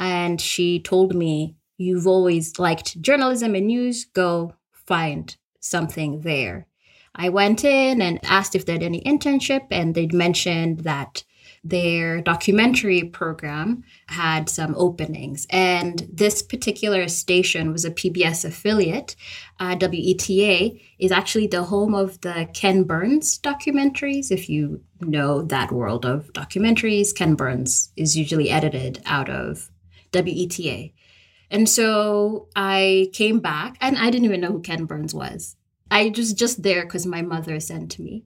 And 0.00 0.40
she 0.40 0.80
told 0.80 1.14
me, 1.14 1.56
You've 1.78 2.06
always 2.06 2.58
liked 2.58 3.00
journalism 3.00 3.54
and 3.54 3.66
news, 3.66 4.04
go 4.04 4.54
find 4.72 5.36
something 5.58 6.20
there. 6.20 6.68
I 7.14 7.28
went 7.28 7.64
in 7.64 8.00
and 8.00 8.18
asked 8.24 8.54
if 8.54 8.64
they 8.64 8.72
had 8.72 8.82
any 8.82 9.02
internship, 9.02 9.66
and 9.70 9.94
they'd 9.94 10.14
mentioned 10.14 10.80
that 10.80 11.24
their 11.64 12.20
documentary 12.20 13.04
program 13.04 13.84
had 14.08 14.48
some 14.48 14.74
openings. 14.76 15.46
And 15.50 16.08
this 16.12 16.42
particular 16.42 17.06
station 17.08 17.70
was 17.70 17.84
a 17.84 17.90
PBS 17.90 18.44
affiliate. 18.44 19.14
Uh, 19.60 19.76
WETA 19.76 20.80
is 20.98 21.12
actually 21.12 21.46
the 21.46 21.64
home 21.64 21.94
of 21.94 22.20
the 22.22 22.48
Ken 22.52 22.82
Burns 22.82 23.38
documentaries. 23.38 24.32
If 24.32 24.48
you 24.48 24.82
know 25.00 25.42
that 25.42 25.70
world 25.70 26.04
of 26.04 26.32
documentaries, 26.32 27.14
Ken 27.14 27.36
Burns 27.36 27.92
is 27.96 28.16
usually 28.16 28.50
edited 28.50 29.00
out 29.04 29.28
of 29.28 29.70
WETA. 30.12 30.92
And 31.48 31.68
so 31.68 32.48
I 32.56 33.10
came 33.12 33.38
back, 33.38 33.76
and 33.80 33.98
I 33.98 34.10
didn't 34.10 34.24
even 34.24 34.40
know 34.40 34.52
who 34.52 34.62
Ken 34.62 34.86
Burns 34.86 35.14
was. 35.14 35.54
I 35.92 36.10
was 36.16 36.32
just 36.32 36.62
there 36.62 36.84
because 36.84 37.04
my 37.04 37.20
mother 37.20 37.60
sent 37.60 37.98
me. 37.98 38.24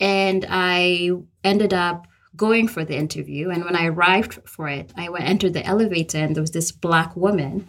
And 0.00 0.44
I 0.48 1.12
ended 1.44 1.72
up 1.72 2.08
going 2.36 2.66
for 2.66 2.84
the 2.84 2.96
interview. 2.96 3.50
And 3.50 3.64
when 3.64 3.76
I 3.76 3.86
arrived 3.86 4.40
for 4.44 4.68
it, 4.68 4.92
I 4.96 5.08
went 5.08 5.24
entered 5.24 5.52
the 5.52 5.64
elevator 5.64 6.18
and 6.18 6.34
there 6.34 6.42
was 6.42 6.50
this 6.50 6.72
black 6.72 7.14
woman 7.14 7.68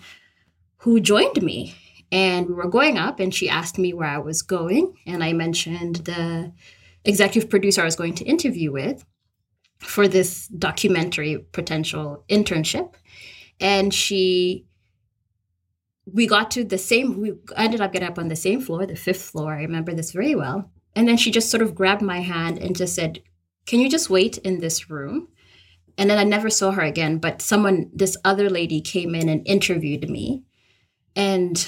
who 0.77 0.99
joined 0.99 1.41
me. 1.43 1.75
And 2.11 2.47
we 2.47 2.55
were 2.55 2.69
going 2.69 2.97
up 2.97 3.19
and 3.19 3.33
she 3.33 3.47
asked 3.47 3.77
me 3.77 3.93
where 3.93 4.09
I 4.09 4.17
was 4.17 4.41
going. 4.41 4.97
And 5.05 5.23
I 5.23 5.33
mentioned 5.33 5.97
the 5.97 6.51
executive 7.03 7.47
producer 7.47 7.81
I 7.81 7.85
was 7.85 7.95
going 7.95 8.15
to 8.15 8.25
interview 8.25 8.71
with 8.71 9.05
for 9.77 10.07
this 10.07 10.47
documentary 10.47 11.45
potential 11.51 12.23
internship. 12.29 12.93
And 13.59 13.93
she 13.93 14.65
we 16.12 16.27
got 16.27 16.51
to 16.51 16.63
the 16.63 16.77
same 16.77 17.19
we 17.19 17.33
ended 17.55 17.81
up 17.81 17.91
getting 17.91 18.07
up 18.07 18.19
on 18.19 18.27
the 18.27 18.35
same 18.35 18.62
floor 18.62 18.85
the 18.85 18.95
fifth 18.95 19.24
floor 19.24 19.53
i 19.53 19.62
remember 19.62 19.93
this 19.93 20.12
very 20.12 20.35
well 20.35 20.69
and 20.95 21.07
then 21.07 21.17
she 21.17 21.31
just 21.31 21.50
sort 21.50 21.63
of 21.63 21.75
grabbed 21.75 22.01
my 22.01 22.21
hand 22.21 22.57
and 22.57 22.75
just 22.75 22.95
said 22.95 23.21
can 23.65 23.79
you 23.79 23.89
just 23.89 24.09
wait 24.09 24.38
in 24.39 24.59
this 24.59 24.89
room? 24.89 25.27
And 25.97 26.09
then 26.09 26.17
I 26.17 26.24
never 26.24 26.50
saw 26.50 26.71
her 26.71 26.81
again. 26.81 27.17
But 27.17 27.41
someone, 27.41 27.89
this 27.93 28.17
other 28.24 28.50
lady 28.50 28.81
came 28.81 29.15
in 29.15 29.29
and 29.29 29.47
interviewed 29.47 30.09
me. 30.09 30.43
And 31.15 31.67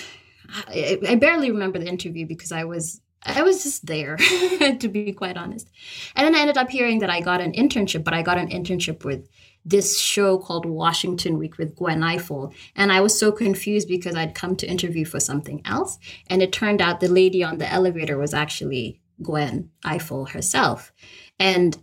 I, 0.50 1.00
I 1.08 1.16
barely 1.16 1.50
remember 1.50 1.80
the 1.80 1.88
interview 1.88 2.26
because 2.26 2.52
I 2.52 2.66
was 2.66 3.02
I 3.24 3.42
was 3.42 3.64
just 3.64 3.86
there, 3.86 4.16
to 4.80 4.88
be 4.88 5.12
quite 5.12 5.38
honest. 5.38 5.70
And 6.16 6.26
then 6.26 6.36
I 6.36 6.40
ended 6.40 6.58
up 6.58 6.70
hearing 6.70 7.00
that 7.00 7.10
I 7.10 7.20
got 7.20 7.42
an 7.42 7.52
internship, 7.54 8.04
but 8.04 8.14
I 8.14 8.22
got 8.22 8.38
an 8.38 8.50
internship 8.50 9.04
with 9.04 9.28
this 9.68 10.00
show 10.00 10.38
called 10.38 10.66
Washington 10.66 11.38
Week 11.38 11.58
with 11.58 11.76
Gwen 11.76 12.00
Ifill. 12.00 12.54
And 12.76 12.92
I 12.92 13.02
was 13.02 13.18
so 13.18 13.32
confused 13.32 13.88
because 13.88 14.16
I'd 14.16 14.34
come 14.34 14.56
to 14.58 14.68
interview 14.68 15.04
for 15.04 15.20
something 15.20 15.62
else. 15.66 16.00
And 16.30 16.42
it 16.42 16.54
turned 16.54 16.82
out 16.82 17.00
the 17.00 17.10
lady 17.10 17.44
on 17.44 17.58
the 17.58 17.72
elevator 17.72 18.18
was 18.18 18.34
actually 18.34 19.02
Gwen 19.22 19.70
Ifill 19.84 20.30
herself. 20.30 20.94
And 21.40 21.78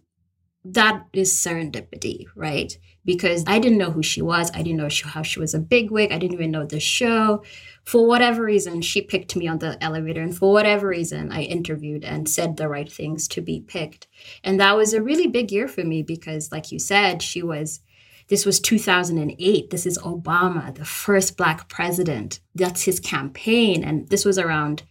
that 0.65 1.05
is 1.13 1.33
serendipity, 1.33 2.25
right? 2.35 2.77
Because 3.05 3.45
I 3.47 3.59
didn't 3.59 3.79
know 3.79 3.91
who 3.91 4.03
she 4.03 4.23
was. 4.23 4.51
I 4.55 4.63
didn't 4.63 4.79
know 4.79 4.89
how 5.05 5.23
she 5.23 5.39
was 5.39 5.53
a 5.53 5.59
bigwig. 5.59 6.11
I 6.11 6.19
didn't 6.19 6.35
even 6.35 6.51
know 6.51 6.65
the 6.65 6.81
show. 6.81 7.45
For 7.85 8.07
whatever 8.07 8.43
reason, 8.43 8.81
she 8.81 9.03
picked 9.03 9.37
me 9.37 9.47
on 9.47 9.59
the 9.59 9.83
elevator. 9.85 10.23
And 10.23 10.35
for 10.35 10.53
whatever 10.53 10.89
reason, 10.89 11.31
I 11.31 11.43
interviewed 11.43 12.03
and 12.03 12.29
said 12.29 12.57
the 12.57 12.69
right 12.69 12.91
things 12.91 13.29
to 13.29 13.43
be 13.43 13.61
picked. 13.61 14.07
And 14.43 14.59
that 14.59 14.75
was 14.75 14.95
a 14.95 15.03
really 15.03 15.27
big 15.27 15.53
year 15.53 15.69
for 15.69 15.85
me 15.85 16.03
because, 16.03 16.51
like 16.51 16.73
you 16.73 16.79
said, 16.79 17.21
she 17.21 17.43
was, 17.43 17.81
this 18.29 18.47
was 18.47 18.59
2008. 18.59 19.69
This 19.69 19.85
is 19.85 19.99
Obama, 19.99 20.75
the 20.75 20.87
first 20.87 21.37
Black 21.37 21.69
president. 21.69 22.41
That's 22.55 22.85
his 22.85 23.01
campaign. 23.01 23.85
And 23.85 24.09
this 24.09 24.25
was 24.25 24.39
around 24.39 24.85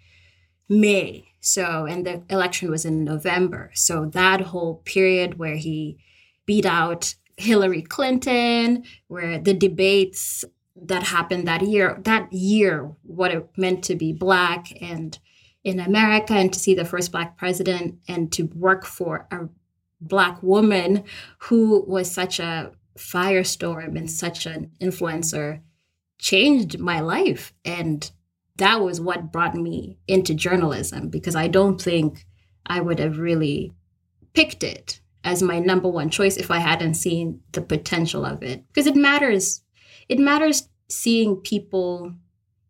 May 0.70 1.33
so, 1.45 1.85
and 1.85 2.05
the 2.05 2.23
election 2.29 2.71
was 2.71 2.85
in 2.85 3.03
November. 3.03 3.69
So, 3.73 4.05
that 4.05 4.39
whole 4.39 4.75
period 4.85 5.38
where 5.38 5.57
he 5.57 5.97
beat 6.45 6.65
out 6.65 7.15
Hillary 7.35 7.81
Clinton, 7.81 8.85
where 9.07 9.38
the 9.39 9.53
debates 9.53 10.45
that 10.75 11.03
happened 11.03 11.45
that 11.45 11.62
year, 11.62 12.00
that 12.05 12.31
year, 12.31 12.93
what 13.03 13.31
it 13.31 13.45
meant 13.57 13.83
to 13.85 13.95
be 13.95 14.13
Black 14.13 14.67
and 14.81 15.19
in 15.65 15.81
America, 15.81 16.33
and 16.33 16.53
to 16.53 16.59
see 16.59 16.75
the 16.75 16.85
first 16.85 17.12
Black 17.12 17.38
president 17.38 18.00
and 18.07 18.31
to 18.31 18.43
work 18.55 18.85
for 18.85 19.27
a 19.29 19.50
Black 20.00 20.41
woman 20.41 21.03
who 21.39 21.83
was 21.85 22.09
such 22.09 22.39
a 22.39 22.71
firestorm 22.97 23.97
and 23.97 24.09
such 24.09 24.45
an 24.45 24.71
influencer 24.79 25.59
changed 26.19 26.79
my 26.79 27.01
life. 27.01 27.53
And 27.65 28.09
that 28.57 28.81
was 28.81 29.01
what 29.01 29.31
brought 29.31 29.55
me 29.55 29.98
into 30.07 30.33
journalism 30.33 31.10
because 31.10 31.36
I 31.36 31.48
don't 31.48 31.81
think 31.81 32.25
I 32.65 32.81
would 32.81 33.00
have 33.00 33.17
really 33.17 33.74
picked 34.33 34.63
it 34.63 35.01
as 35.24 35.41
my 35.41 35.60
number 35.60 35.88
one 35.88 36.10
choice 36.10 36.38
if 36.38 36.51
I 36.51 36.60
hadn't 36.60 36.95
seen 36.95 37.41
the 37.53 37.62
potential 37.62 38.25
of 38.25 38.43
it. 38.43 38.67
Because 38.67 38.88
it 38.88 38.95
matters. 38.95 39.62
It 40.10 40.19
matters 40.19 40.69
seeing 40.89 41.38
people 41.38 42.13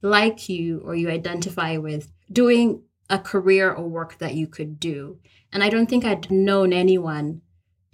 like 0.01 0.49
you 0.49 0.81
or 0.85 0.95
you 0.95 1.09
identify 1.09 1.77
with 1.77 2.11
doing 2.31 2.83
a 3.09 3.19
career 3.19 3.71
or 3.71 3.87
work 3.87 4.17
that 4.19 4.35
you 4.35 4.47
could 4.47 4.79
do. 4.79 5.19
And 5.51 5.63
I 5.63 5.69
don't 5.69 5.89
think 5.89 6.05
I'd 6.05 6.31
known 6.31 6.73
anyone 6.73 7.41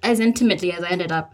as 0.04 0.20
intimately 0.20 0.72
as 0.72 0.84
I 0.84 0.90
ended 0.90 1.12
up 1.12 1.34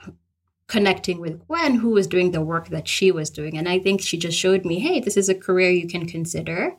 connecting 0.67 1.19
with 1.19 1.45
Gwen, 1.47 1.75
who 1.75 1.89
was 1.89 2.07
doing 2.07 2.31
the 2.31 2.41
work 2.41 2.69
that 2.69 2.87
she 2.87 3.11
was 3.11 3.29
doing. 3.29 3.57
And 3.57 3.69
I 3.69 3.79
think 3.79 4.01
she 4.01 4.17
just 4.17 4.37
showed 4.37 4.65
me, 4.65 4.79
hey, 4.79 4.99
this 4.99 5.17
is 5.17 5.29
a 5.29 5.35
career 5.35 5.69
you 5.69 5.87
can 5.87 6.07
consider. 6.07 6.75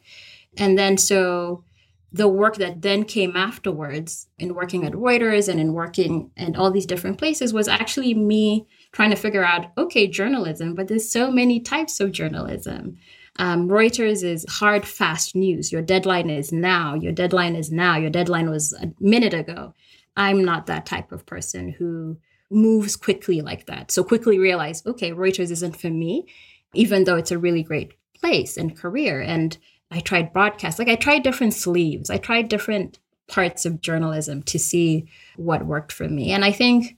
And 0.57 0.78
then 0.78 0.97
so 0.99 1.64
the 2.12 2.28
work 2.28 2.57
that 2.57 2.83
then 2.83 3.05
came 3.05 3.37
afterwards 3.37 4.28
in 4.38 4.55
working 4.55 4.85
at 4.85 4.93
Reuters 4.93 5.49
and 5.49 5.61
in 5.61 5.73
working 5.73 6.31
in 6.37 6.57
all 6.57 6.71
these 6.71 6.87
different 6.87 7.19
places 7.19 7.52
was 7.52 7.69
actually 7.69 8.14
me 8.14 8.66
trying 8.93 9.11
to 9.11 9.16
figure 9.16 9.45
out, 9.45 9.66
okay, 9.76 10.07
journalism, 10.07 10.75
but 10.75 10.88
there's 10.88 11.11
so 11.11 11.31
many 11.31 11.61
types 11.61 12.00
of 12.00 12.12
journalism. 12.12 12.97
Um, 13.38 13.69
Reuters 13.69 14.25
is 14.25 14.47
hard, 14.49 14.87
fast 14.87 15.37
news. 15.37 15.71
Your 15.71 15.83
deadline 15.83 16.31
is 16.31 16.52
now. 16.52 16.95
Your 16.95 17.12
deadline 17.12 17.55
is 17.55 17.71
now. 17.71 17.97
Your 17.97 18.11
deadline 18.11 18.49
was 18.49 18.73
a 18.73 18.93
minute 18.99 19.35
ago. 19.35 19.75
I'm 20.16 20.43
not 20.43 20.66
that 20.66 20.87
type 20.87 21.12
of 21.12 21.26
person 21.26 21.71
who 21.71 22.16
moves 22.50 22.97
quickly 22.97 23.41
like 23.41 23.67
that. 23.67 23.91
So 23.91 24.05
quickly 24.05 24.38
realize, 24.38 24.85
okay, 24.87 25.12
Reuters 25.12 25.50
isn't 25.50 25.81
for 25.81 25.91
me, 25.91 26.26
even 26.75 27.05
though 27.05 27.17
it's 27.17 27.33
a 27.33 27.38
really 27.38 27.62
great 27.62 27.95
place 28.21 28.57
and 28.57 28.76
career. 28.76 29.21
And 29.21 29.57
I 29.91 30.00
tried 30.00 30.33
broadcast, 30.33 30.79
like 30.79 30.88
I 30.88 30.97
tried 30.97 31.23
different 31.23 31.55
sleeves, 31.55 32.11
I 32.11 32.19
tried 32.19 32.49
different 32.49 32.99
parts 33.29 33.67
of 33.67 33.81
journalism 33.81 34.43
to 34.45 34.59
see 34.59 35.09
what 35.37 35.67
worked 35.67 35.93
for 35.93 36.09
me. 36.09 36.33
And 36.33 36.45
I 36.45 36.53
think 36.53 36.97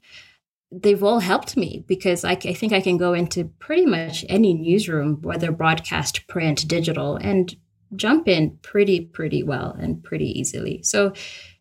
they've 0.70 1.02
all 1.02 1.20
helped 1.20 1.56
me 1.56 1.84
because 1.86 2.24
I, 2.24 2.32
I 2.32 2.52
think 2.52 2.72
I 2.72 2.80
can 2.80 2.98
go 2.98 3.14
into 3.14 3.46
pretty 3.58 3.86
much 3.86 4.24
any 4.28 4.52
newsroom, 4.54 5.22
whether 5.22 5.50
broadcast, 5.50 6.26
print, 6.26 6.68
digital, 6.68 7.16
and 7.16 7.54
jump 7.96 8.28
in 8.28 8.58
pretty, 8.62 9.00
pretty 9.00 9.42
well 9.42 9.76
and 9.78 10.02
pretty 10.02 10.38
easily. 10.38 10.82
So 10.82 11.12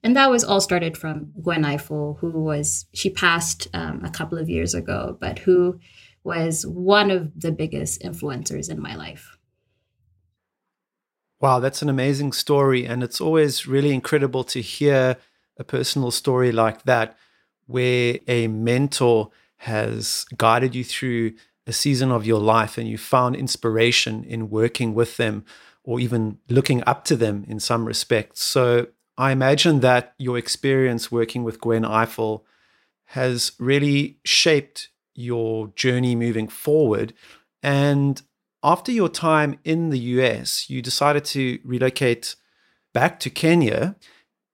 and 0.03 0.15
that 0.15 0.29
was 0.29 0.43
all 0.43 0.61
started 0.61 0.97
from 0.97 1.33
Gwen 1.41 1.63
Ifill, 1.63 2.17
who 2.19 2.31
was, 2.31 2.85
she 2.93 3.09
passed 3.09 3.67
um, 3.73 4.05
a 4.05 4.09
couple 4.09 4.37
of 4.37 4.49
years 4.49 4.73
ago, 4.73 5.17
but 5.19 5.39
who 5.39 5.79
was 6.23 6.65
one 6.65 7.11
of 7.11 7.31
the 7.35 7.51
biggest 7.51 8.01
influencers 8.01 8.69
in 8.69 8.81
my 8.81 8.95
life. 8.95 9.37
Wow, 11.41 11.59
that's 11.59 11.81
an 11.81 11.89
amazing 11.89 12.31
story. 12.31 12.85
And 12.85 13.03
it's 13.03 13.19
always 13.19 13.67
really 13.67 13.93
incredible 13.93 14.43
to 14.45 14.61
hear 14.61 15.17
a 15.57 15.63
personal 15.63 16.11
story 16.11 16.51
like 16.51 16.83
that, 16.83 17.17
where 17.65 18.19
a 18.27 18.47
mentor 18.47 19.31
has 19.57 20.25
guided 20.37 20.73
you 20.73 20.83
through 20.83 21.33
a 21.65 21.73
season 21.73 22.11
of 22.11 22.25
your 22.25 22.39
life 22.39 22.77
and 22.77 22.87
you 22.87 22.97
found 22.97 23.35
inspiration 23.35 24.23
in 24.23 24.49
working 24.49 24.93
with 24.93 25.17
them 25.17 25.43
or 25.87 26.01
even 26.01 26.37
looking 26.49 26.83
up 26.85 27.05
to 27.05 27.15
them 27.15 27.45
in 27.47 27.61
some 27.61 27.85
respects. 27.85 28.43
So 28.43 28.87
I 29.17 29.31
imagine 29.31 29.79
that 29.79 30.13
your 30.19 30.37
experience 30.37 31.09
working 31.09 31.45
with 31.45 31.61
Gwen 31.61 31.83
Ifill 31.83 32.41
has 33.11 33.53
really 33.57 34.19
shaped 34.25 34.89
your 35.15 35.69
journey 35.77 36.13
moving 36.13 36.49
forward. 36.49 37.13
And 37.63 38.21
after 38.61 38.91
your 38.91 39.07
time 39.07 39.59
in 39.63 39.89
the 39.89 39.99
US, 40.19 40.69
you 40.69 40.81
decided 40.81 41.23
to 41.25 41.57
relocate 41.63 42.35
back 42.93 43.17
to 43.21 43.29
Kenya. 43.29 43.95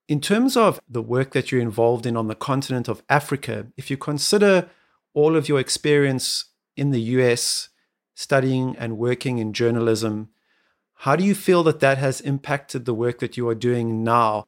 In 0.07 0.21
terms 0.21 0.55
of 0.55 0.79
the 0.87 1.01
work 1.01 1.31
that 1.31 1.51
you're 1.51 1.61
involved 1.61 2.05
in 2.05 2.15
on 2.15 2.27
the 2.27 2.35
continent 2.35 2.87
of 2.87 3.01
Africa, 3.09 3.65
if 3.75 3.89
you 3.89 3.97
consider 3.97 4.69
all 5.15 5.35
of 5.35 5.49
your 5.49 5.59
experience 5.59 6.45
in 6.77 6.91
the 6.91 7.01
US 7.01 7.69
studying 8.13 8.75
and 8.77 8.99
working 8.99 9.39
in 9.39 9.51
journalism, 9.51 10.29
How 11.03 11.17
do 11.17 11.25
you 11.25 11.35
feel 11.35 11.63
that 11.63 11.81
that 11.81 11.97
has 11.97 12.21
impacted 12.21 12.85
the 12.85 12.93
work 12.93 13.19
that 13.19 13.35
you 13.35 13.45
are 13.49 13.55
doing 13.55 14.05
now? 14.05 14.45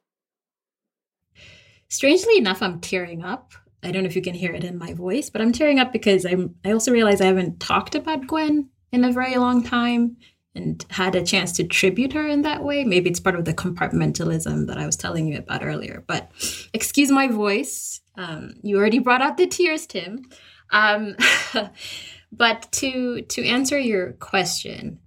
Strangely 1.90 2.38
enough, 2.38 2.62
I'm 2.62 2.80
tearing 2.80 3.22
up. 3.22 3.52
I 3.82 3.90
don't 3.90 4.04
know 4.04 4.08
if 4.08 4.16
you 4.16 4.22
can 4.22 4.32
hear 4.32 4.54
it 4.54 4.64
in 4.64 4.78
my 4.78 4.94
voice, 4.94 5.28
but 5.28 5.42
I'm 5.42 5.52
tearing 5.52 5.78
up 5.78 5.92
because 5.92 6.24
I'm 6.24 6.54
I 6.64 6.72
also 6.72 6.92
realize 6.92 7.20
I 7.20 7.26
haven't 7.26 7.60
talked 7.60 7.94
about 7.94 8.26
Gwen 8.26 8.70
in 8.90 9.04
a 9.04 9.12
very 9.12 9.36
long 9.36 9.64
time 9.64 10.16
and 10.54 10.82
had 10.88 11.14
a 11.14 11.26
chance 11.26 11.52
to 11.58 11.64
tribute 11.64 12.14
her 12.14 12.26
in 12.26 12.40
that 12.40 12.64
way. 12.64 12.84
Maybe 12.84 13.10
it's 13.10 13.20
part 13.20 13.36
of 13.36 13.44
the 13.44 13.52
compartmentalism 13.52 14.66
that 14.68 14.78
I 14.78 14.86
was 14.86 14.96
telling 14.96 15.26
you 15.26 15.36
about 15.36 15.62
earlier. 15.62 16.04
But 16.06 16.30
excuse 16.72 17.10
my 17.10 17.28
voice. 17.28 18.00
Um, 18.14 18.54
you 18.62 18.78
already 18.78 19.00
brought 19.00 19.20
out 19.20 19.36
the 19.36 19.46
tears, 19.46 19.86
Tim. 19.86 20.24
Um, 20.70 21.16
but 22.32 22.72
to 22.72 23.20
to 23.20 23.44
answer 23.44 23.78
your 23.78 24.12
question, 24.12 25.00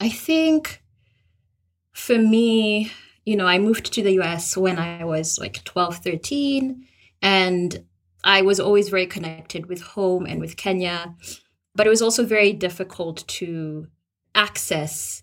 I 0.00 0.08
think 0.08 0.82
for 1.92 2.18
me, 2.18 2.90
you 3.24 3.36
know, 3.36 3.46
I 3.46 3.58
moved 3.58 3.92
to 3.94 4.02
the 4.02 4.20
US 4.20 4.56
when 4.56 4.78
I 4.78 5.04
was 5.04 5.38
like 5.38 5.64
12, 5.64 5.98
13, 5.98 6.86
and 7.22 7.84
I 8.22 8.42
was 8.42 8.60
always 8.60 8.88
very 8.88 9.06
connected 9.06 9.66
with 9.66 9.80
home 9.80 10.26
and 10.26 10.40
with 10.40 10.56
Kenya. 10.56 11.14
But 11.74 11.86
it 11.86 11.90
was 11.90 12.02
also 12.02 12.24
very 12.24 12.52
difficult 12.52 13.26
to 13.28 13.88
access 14.34 15.22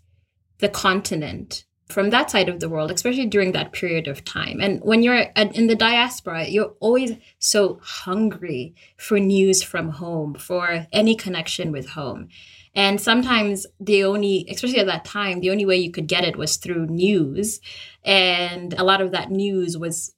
the 0.60 0.70
continent 0.70 1.66
from 1.92 2.10
that 2.10 2.32
side 2.32 2.50
of 2.50 2.60
the 2.60 2.70
world, 2.70 2.92
especially 2.92 3.26
during 3.26 3.52
that 3.52 3.74
period 3.74 4.08
of 4.08 4.24
time. 4.24 4.60
And 4.62 4.80
when 4.82 5.04
you're 5.04 5.26
in 5.36 5.68
the 5.68 5.76
diaspora, 5.76 6.48
you're 6.48 6.74
always 6.80 7.14
so 7.40 7.80
hungry 7.84 8.74
for 8.98 9.20
news 9.20 9.62
from 9.62 9.90
home, 9.90 10.36
for 10.36 10.88
any 10.92 11.16
connection 11.16 11.72
with 11.72 11.90
home. 11.90 12.30
And 12.74 13.02
sometimes 13.02 13.68
the 13.80 14.04
only, 14.06 14.46
especially 14.50 14.80
at 14.80 14.86
that 14.88 15.04
time, 15.04 15.42
the 15.42 15.52
only 15.52 15.66
way 15.66 15.78
you 15.78 15.92
could 15.92 16.08
get 16.08 16.24
it 16.24 16.38
was 16.38 16.56
through 16.56 16.88
news. 16.88 17.60
And 18.04 18.74
a 18.74 18.84
lot 18.84 19.02
of 19.02 19.12
that 19.12 19.30
news 19.30 19.78
was, 19.78 20.14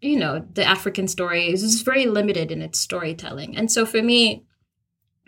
you 0.00 0.18
know, 0.18 0.46
the 0.52 0.64
African 0.64 1.08
story 1.08 1.52
is 1.52 1.82
very 1.82 2.06
limited 2.06 2.50
in 2.50 2.62
its 2.62 2.78
storytelling. 2.78 3.56
And 3.56 3.70
so 3.70 3.84
for 3.84 4.00
me, 4.02 4.44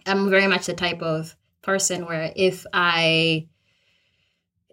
I'm 0.07 0.31
very 0.31 0.47
much 0.47 0.67
the 0.67 0.75
type 0.75 1.03
of 1.03 1.37
person 1.63 2.07
where 2.07 2.33
if 2.37 2.65
I 2.73 3.49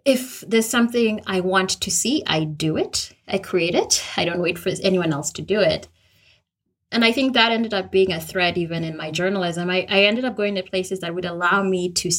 if 0.05 0.41
there's 0.41 0.69
something 0.69 1.21
I 1.25 1.39
want 1.39 1.69
to 1.81 1.91
see, 1.91 2.23
I 2.27 2.43
do 2.43 2.77
it. 2.77 3.13
I 3.27 3.37
create 3.37 3.75
it. 3.75 4.03
I 4.17 4.25
don't 4.25 4.41
wait 4.41 4.57
for 4.57 4.71
anyone 4.81 5.13
else 5.13 5.31
to 5.33 5.41
do 5.41 5.59
it. 5.59 5.87
And 6.91 7.03
I 7.03 7.11
think 7.11 7.33
that 7.33 7.51
ended 7.51 7.73
up 7.73 7.91
being 7.91 8.11
a 8.11 8.19
thread 8.19 8.57
even 8.57 8.83
in 8.83 8.97
my 8.97 9.09
journalism. 9.11 9.69
I, 9.69 9.87
I 9.89 10.03
ended 10.03 10.25
up 10.25 10.35
going 10.35 10.55
to 10.55 10.63
places 10.63 10.99
that 10.99 11.15
would 11.15 11.25
allow 11.25 11.63
me 11.63 11.91
to, 11.93 12.11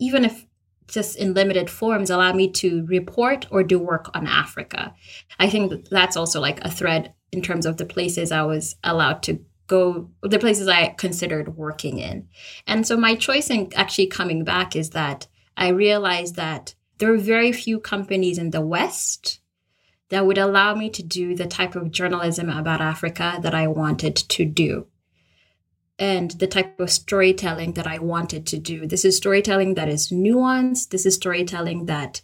even 0.00 0.24
if 0.24 0.46
just 0.88 1.16
in 1.16 1.34
limited 1.34 1.68
forms, 1.70 2.10
allow 2.10 2.32
me 2.32 2.50
to 2.50 2.84
report 2.86 3.46
or 3.50 3.62
do 3.62 3.78
work 3.78 4.10
on 4.14 4.26
Africa. 4.26 4.94
I 5.38 5.48
think 5.48 5.88
that's 5.90 6.16
also 6.16 6.40
like 6.40 6.64
a 6.64 6.70
thread 6.70 7.14
in 7.30 7.42
terms 7.42 7.66
of 7.66 7.76
the 7.76 7.84
places 7.84 8.32
I 8.32 8.42
was 8.42 8.74
allowed 8.82 9.22
to 9.24 9.38
go 9.66 10.10
the 10.22 10.38
places 10.38 10.66
I 10.66 10.94
considered 10.96 11.56
working 11.56 11.98
in. 11.98 12.26
And 12.66 12.86
so 12.86 12.96
my 12.96 13.14
choice 13.14 13.50
in 13.50 13.70
actually 13.76 14.06
coming 14.06 14.42
back 14.42 14.74
is 14.74 14.90
that 14.90 15.28
I 15.58 15.68
realized 15.68 16.36
that 16.36 16.74
there 16.98 17.12
are 17.12 17.18
very 17.18 17.52
few 17.52 17.80
companies 17.80 18.38
in 18.38 18.50
the 18.50 18.60
West 18.60 19.40
that 20.10 20.26
would 20.26 20.38
allow 20.38 20.74
me 20.74 20.88
to 20.90 21.02
do 21.02 21.34
the 21.34 21.46
type 21.46 21.76
of 21.76 21.90
journalism 21.90 22.48
about 22.48 22.80
Africa 22.80 23.38
that 23.42 23.54
I 23.54 23.66
wanted 23.66 24.16
to 24.16 24.44
do. 24.44 24.86
And 25.98 26.30
the 26.32 26.46
type 26.46 26.78
of 26.78 26.90
storytelling 26.90 27.72
that 27.72 27.86
I 27.86 27.98
wanted 27.98 28.46
to 28.46 28.58
do. 28.58 28.86
This 28.86 29.04
is 29.04 29.16
storytelling 29.16 29.74
that 29.74 29.88
is 29.88 30.10
nuanced. 30.10 30.90
This 30.90 31.04
is 31.04 31.16
storytelling 31.16 31.86
that 31.86 32.22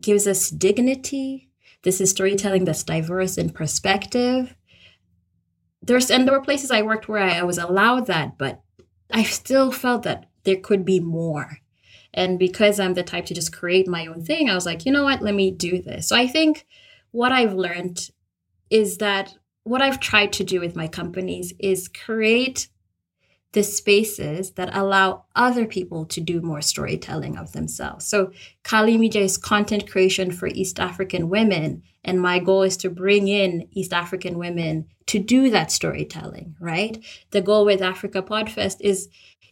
gives 0.00 0.26
us 0.26 0.50
dignity. 0.50 1.50
This 1.82 2.00
is 2.00 2.10
storytelling 2.10 2.64
that's 2.64 2.84
diverse 2.84 3.36
in 3.36 3.50
perspective 3.50 4.54
there's 5.86 6.10
and 6.10 6.26
there 6.26 6.36
were 6.36 6.44
places 6.44 6.70
I 6.70 6.82
worked 6.82 7.08
where 7.08 7.22
I, 7.22 7.38
I 7.38 7.42
was 7.44 7.58
allowed 7.58 8.06
that, 8.06 8.36
but 8.36 8.60
I 9.10 9.22
still 9.22 9.70
felt 9.70 10.02
that 10.02 10.26
there 10.44 10.56
could 10.56 10.84
be 10.84 11.00
more. 11.00 11.58
And 12.16 12.38
because 12.38 12.80
I'm 12.80 12.94
the 12.94 13.02
type 13.02 13.26
to 13.26 13.34
just 13.34 13.52
create 13.52 13.86
my 13.86 14.06
own 14.06 14.24
thing, 14.24 14.48
I 14.48 14.54
was 14.54 14.66
like, 14.66 14.86
you 14.86 14.92
know 14.92 15.04
what, 15.04 15.22
let 15.22 15.34
me 15.34 15.50
do 15.50 15.80
this. 15.82 16.08
So 16.08 16.16
I 16.16 16.26
think 16.26 16.66
what 17.10 17.30
I've 17.30 17.54
learned 17.54 18.10
is 18.70 18.98
that 18.98 19.34
what 19.64 19.82
I've 19.82 20.00
tried 20.00 20.32
to 20.34 20.44
do 20.44 20.60
with 20.60 20.74
my 20.74 20.88
companies 20.88 21.52
is 21.58 21.88
create 21.88 22.68
the 23.52 23.62
spaces 23.62 24.52
that 24.52 24.74
allow 24.76 25.24
other 25.34 25.66
people 25.66 26.04
to 26.04 26.20
do 26.20 26.42
more 26.42 26.60
storytelling 26.60 27.38
of 27.38 27.52
themselves. 27.52 28.06
So 28.06 28.30
Kali 28.64 28.98
Media 28.98 29.22
is 29.22 29.38
content 29.38 29.90
creation 29.90 30.30
for 30.30 30.48
East 30.48 30.78
African 30.78 31.28
women. 31.30 31.82
And 32.04 32.20
my 32.20 32.38
goal 32.38 32.62
is 32.62 32.76
to 32.78 32.90
bring 32.90 33.28
in 33.28 33.66
East 33.72 33.92
African 33.92 34.38
women 34.38 34.86
to 35.06 35.18
do 35.18 35.50
that 35.50 35.72
storytelling, 35.72 36.54
right? 36.60 37.02
The 37.30 37.40
goal 37.40 37.64
with 37.64 37.80
Africa 37.80 38.22
Podfest 38.22 38.76
is 38.80 39.08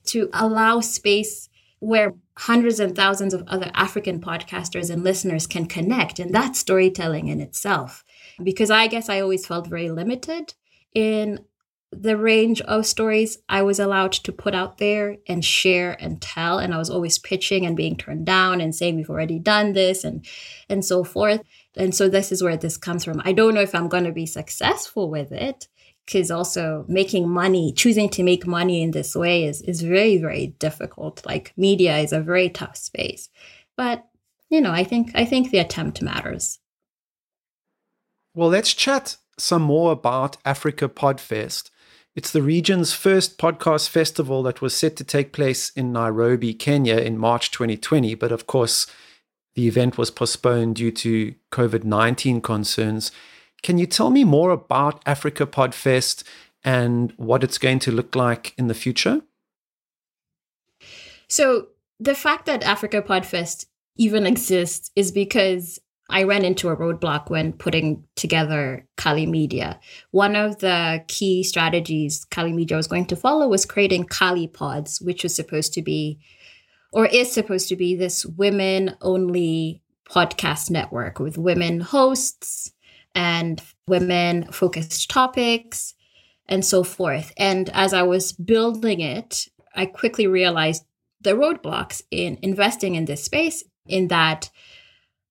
to 0.07 0.29
allow 0.33 0.81
space 0.81 1.49
where 1.79 2.15
hundreds 2.37 2.81
and 2.81 2.97
thousands 2.97 3.33
of 3.33 3.45
other 3.47 3.71
African 3.75 4.21
podcasters 4.21 4.91
and 4.91 5.05
listeners 5.05 5.47
can 5.47 5.67
connect. 5.67 6.19
And 6.19 6.35
that's 6.35 6.59
storytelling 6.59 7.29
in 7.29 7.41
itself. 7.41 8.05
Because 8.43 8.71
I 8.71 8.89
guess 8.89 9.09
I 9.09 9.21
always 9.21 9.47
felt 9.47 9.69
very 9.69 9.91
limited 9.91 10.55
in 10.95 11.45
the 11.93 12.17
range 12.17 12.61
of 12.63 12.87
stories 12.87 13.39
I 13.49 13.63
was 13.63 13.79
allowed 13.79 14.13
to 14.13 14.33
put 14.33 14.55
out 14.55 14.79
there 14.79 15.19
and 15.29 15.45
share 15.45 15.97
and 16.01 16.21
tell. 16.21 16.59
And 16.59 16.75
I 16.75 16.79
was 16.79 16.91
always 16.91 17.19
pitching 17.19 17.65
and 17.65 17.77
being 17.77 17.97
turned 17.97 18.27
down 18.27 18.61
and 18.61 18.75
saying, 18.75 18.97
we've 18.97 19.11
already 19.11 19.39
done 19.39 19.73
this 19.73 20.03
and 20.03 20.27
and 20.69 20.85
so 20.85 21.05
forth. 21.05 21.41
And 21.77 21.95
so 21.95 22.09
this 22.09 22.33
is 22.33 22.43
where 22.43 22.57
this 22.57 22.77
comes 22.77 23.05
from. 23.05 23.23
I 23.25 23.33
don't 23.33 23.55
know 23.55 23.61
if 23.61 23.75
I'm 23.75 23.89
going 23.89 24.05
to 24.05 24.13
be 24.13 24.27
successful 24.27 25.09
with 25.09 25.31
it 25.31 25.69
because 26.05 26.31
also 26.31 26.85
making 26.89 27.29
money, 27.29 27.73
choosing 27.73 28.09
to 28.11 28.23
make 28.23 28.47
money 28.47 28.83
in 28.83 28.91
this 28.91 29.15
way 29.15 29.45
is, 29.45 29.63
is 29.63 29.83
very, 29.83 30.19
very 30.19 30.49
difficult. 30.59 31.25
Like 31.25 31.53
media 31.57 31.99
is 31.99 32.13
a 32.13 32.21
very 32.21 32.49
tough 32.51 32.77
space. 32.77 33.29
But 33.77 34.07
you 34.51 34.61
know, 34.61 34.73
I 34.73 34.85
think 34.85 35.11
I 35.15 35.25
think 35.25 35.51
the 35.51 35.59
attempt 35.59 36.03
matters. 36.03 36.59
Well, 38.35 38.49
let's 38.49 38.75
chat 38.75 39.17
some 39.39 39.63
more 39.63 39.93
about 39.93 40.37
Africa 40.45 40.89
Podfest. 40.89 41.71
It's 42.15 42.31
the 42.31 42.43
region's 42.43 42.93
first 42.93 43.39
podcast 43.39 43.89
festival 43.89 44.45
that 44.45 44.61
was 44.61 44.77
set 44.77 44.97
to 44.97 45.05
take 45.05 45.33
place 45.33 45.71
in 45.71 45.93
Nairobi, 45.93 46.55
Kenya 46.55 46.99
in 46.99 47.19
March 47.19 47.51
2020. 47.51 48.15
But 48.15 48.31
of 48.31 48.47
course, 48.47 48.87
the 49.57 49.67
event 49.67 49.99
was 49.99 50.13
postponed 50.13 50.77
due 50.77 50.93
to 50.93 51.35
COVID 51.51 51.83
19 51.85 52.41
concerns. 52.41 53.11
Can 53.65 53.79
you 53.79 53.87
tell 53.87 54.11
me 54.11 54.25
more 54.25 54.51
about 54.51 55.03
Africa 55.07 55.47
Podfest 55.47 56.23
and 56.63 57.15
what 57.17 57.43
it's 57.43 57.57
going 57.57 57.79
to 57.81 57.91
look 57.91 58.15
like 58.15 58.53
in 58.59 58.69
the 58.69 58.75
future? 58.75 59.23
So, 61.29 61.69
the 61.99 62.15
fact 62.15 62.45
that 62.45 62.63
Africa 62.63 63.01
Podfest 63.01 63.65
even 63.97 64.27
exists 64.27 64.91
is 64.95 65.11
because 65.11 65.79
I 66.11 66.25
ran 66.25 66.45
into 66.45 66.69
a 66.69 66.77
roadblock 66.77 67.31
when 67.31 67.55
putting 67.55 68.05
together 68.17 68.87
Kali 68.99 69.25
Media. 69.25 69.81
One 70.11 70.37
of 70.37 70.59
the 70.59 71.03
key 71.09 71.43
strategies 71.43 72.27
Kali 72.27 72.53
Media 72.53 72.77
was 72.77 72.87
going 72.87 73.07
to 73.07 73.17
follow 73.17 73.49
was 73.49 73.65
creating 73.65 74.05
Kali 74.05 74.47
Pods, 74.47 75.01
which 75.01 75.23
was 75.23 75.35
supposed 75.35 75.73
to 75.73 75.81
be, 75.81 76.19
or 76.93 77.07
is 77.07 77.33
supposed 77.33 77.71
to 77.71 77.77
be, 77.77 77.97
this 77.97 78.27
women 78.27 78.95
only 79.01 79.81
podcast 80.07 80.71
network 80.71 81.19
with 81.19 81.39
women 81.39 81.81
hosts 81.81 82.74
and 83.15 83.63
women 83.87 84.51
focused 84.53 85.11
topics 85.11 85.95
and 86.47 86.65
so 86.65 86.83
forth. 86.83 87.33
And 87.37 87.71
as 87.71 87.95
I 87.95 88.03
was 88.03 88.33
building 88.33 89.01
it, 89.01 89.49
I 89.75 89.87
quickly 89.87 90.27
realized 90.27 90.85
the 91.21 91.33
roadblocks 91.33 92.03
in 92.11 92.39
investing 92.43 92.95
in 92.95 93.07
this 93.07 93.25
space, 93.25 93.65
in 93.87 94.09
that 94.09 94.51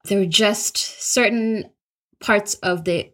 there 0.06 0.19
were 0.19 0.26
just 0.26 0.78
certain 0.78 1.69
parts 2.19 2.56
of 2.56 2.84
the 2.84 3.12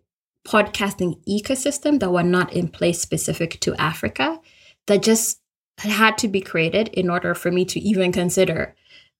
podcasting 0.47 1.21
ecosystem 1.27 1.99
that 1.99 2.11
were 2.11 2.23
not 2.23 2.53
in 2.53 2.67
place 2.67 3.01
specific 3.01 3.59
to 3.59 3.75
Africa 3.75 4.39
that 4.87 5.03
just 5.03 5.39
had 5.77 6.17
to 6.17 6.27
be 6.27 6.41
created 6.41 6.87
in 6.89 7.09
order 7.09 7.35
for 7.35 7.51
me 7.51 7.65
to 7.65 7.79
even 7.79 8.11
consider 8.11 8.75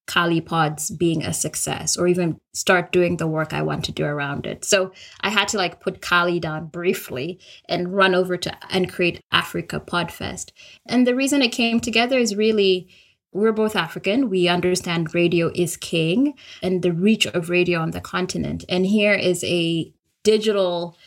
Kali 0.10 0.42
Pods 0.42 0.90
being 0.90 1.24
a 1.24 1.32
success 1.32 1.96
or 1.96 2.08
even 2.08 2.42
start 2.54 2.92
doing 2.92 3.18
the 3.18 3.28
work 3.28 3.54
I 3.54 3.62
want 3.62 3.86
to 3.86 3.92
do 3.92 4.04
around 4.04 4.48
it. 4.48 4.66
So 4.66 4.92
I 5.22 5.30
had 5.30 5.48
to 5.50 5.58
like 5.58 5.82
put 5.82 6.02
Kali 6.02 6.40
down 6.40 6.66
briefly 6.66 7.40
and 7.66 7.94
run 7.94 8.16
over 8.16 8.36
to 8.36 8.58
and 8.72 8.92
create 8.92 9.22
Africa 9.32 9.80
Podfest. 9.80 10.50
And 10.88 11.06
the 11.06 11.16
reason 11.16 11.44
it 11.44 11.52
came 11.52 11.80
together 11.80 12.18
is 12.18 12.36
really 12.36 12.90
we're 13.32 13.52
both 13.52 13.76
African. 13.76 14.32
We 14.32 14.48
understand 14.48 15.14
radio 15.14 15.52
is 15.54 15.78
king 15.78 16.34
and 16.64 16.82
the 16.82 16.92
reach 16.92 17.28
of 17.28 17.52
radio 17.52 17.80
on 17.80 17.92
the 17.92 18.02
continent. 18.02 18.66
And 18.68 18.88
here 18.88 19.14
is 19.14 19.44
a 19.44 19.94
digital 20.24 20.98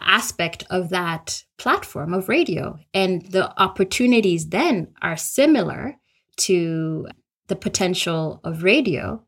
aspect 0.00 0.64
of 0.70 0.88
that 0.88 1.44
platform 1.58 2.14
of 2.14 2.30
radio. 2.30 2.78
And 2.94 3.30
the 3.30 3.52
opportunities 3.60 4.48
then 4.48 4.94
are 5.02 5.18
similar 5.18 5.98
to 6.38 7.08
the 7.48 7.56
potential 7.56 8.40
of 8.44 8.62
radio. 8.62 9.22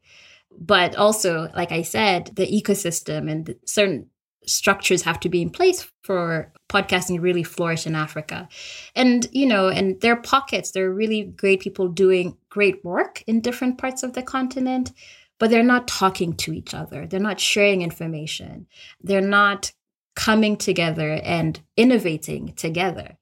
But 0.59 0.97
also, 0.97 1.51
like 1.55 1.73
I 1.73 1.83
said, 1.83 2.31
the 2.35 2.47
ecosystem 2.47 3.31
and 3.31 3.55
certain 3.65 4.09
structures 4.47 5.03
have 5.03 5.21
to 5.21 5.29
be 5.29 5.43
in 5.43 5.51
place 5.51 5.91
for 6.03 6.53
podcasting 6.69 7.17
to 7.17 7.21
really 7.21 7.43
flourish 7.43 7.87
in 7.87 7.95
Africa. 7.95 8.49
And, 8.95 9.27
you 9.33 9.47
know, 9.47 9.69
and 9.69 10.01
there 10.01 10.15
are 10.15 10.23
pockets, 10.23 10.71
there 10.71 10.87
are 10.87 10.95
really 10.95 11.25
great 11.25 11.61
people 11.61 11.89
doing 11.89 12.37
great 12.49 12.85
work 12.85 13.23
in 13.27 13.41
different 13.41 13.79
parts 13.79 14.03
of 14.03 14.15
the 14.15 14.23
continent, 14.23 14.93
but 15.39 15.51
they're 15.51 15.63
not 15.63 15.89
talking 15.89 16.35
to 16.37 16.53
each 16.53 16.75
other. 16.75 17.07
They're 17.07 17.21
not 17.21 17.41
sharing 17.41 17.83
information. 17.83 18.67
They're 19.03 19.21
not 19.21 19.73
coming 20.17 20.57
together 20.57 21.21
and 21.23 21.61
innovating 21.77 22.55
together 22.55 23.17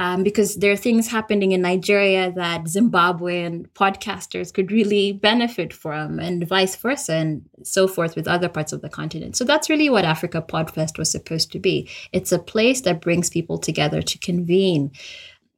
um, 0.00 0.22
because 0.22 0.56
there 0.56 0.72
are 0.72 0.76
things 0.76 1.08
happening 1.08 1.52
in 1.52 1.60
Nigeria 1.60 2.32
that 2.32 2.64
Zimbabwean 2.64 3.68
podcasters 3.74 4.52
could 4.52 4.72
really 4.72 5.12
benefit 5.12 5.74
from, 5.74 6.18
and 6.18 6.48
vice 6.48 6.74
versa, 6.74 7.12
and 7.12 7.42
so 7.62 7.86
forth 7.86 8.16
with 8.16 8.26
other 8.26 8.48
parts 8.48 8.72
of 8.72 8.80
the 8.80 8.88
continent. 8.88 9.36
So 9.36 9.44
that's 9.44 9.68
really 9.68 9.90
what 9.90 10.06
Africa 10.06 10.40
Podfest 10.40 10.96
was 10.96 11.10
supposed 11.10 11.52
to 11.52 11.58
be. 11.58 11.86
It's 12.12 12.32
a 12.32 12.38
place 12.38 12.80
that 12.80 13.02
brings 13.02 13.28
people 13.28 13.58
together 13.58 14.00
to 14.00 14.18
convene 14.18 14.92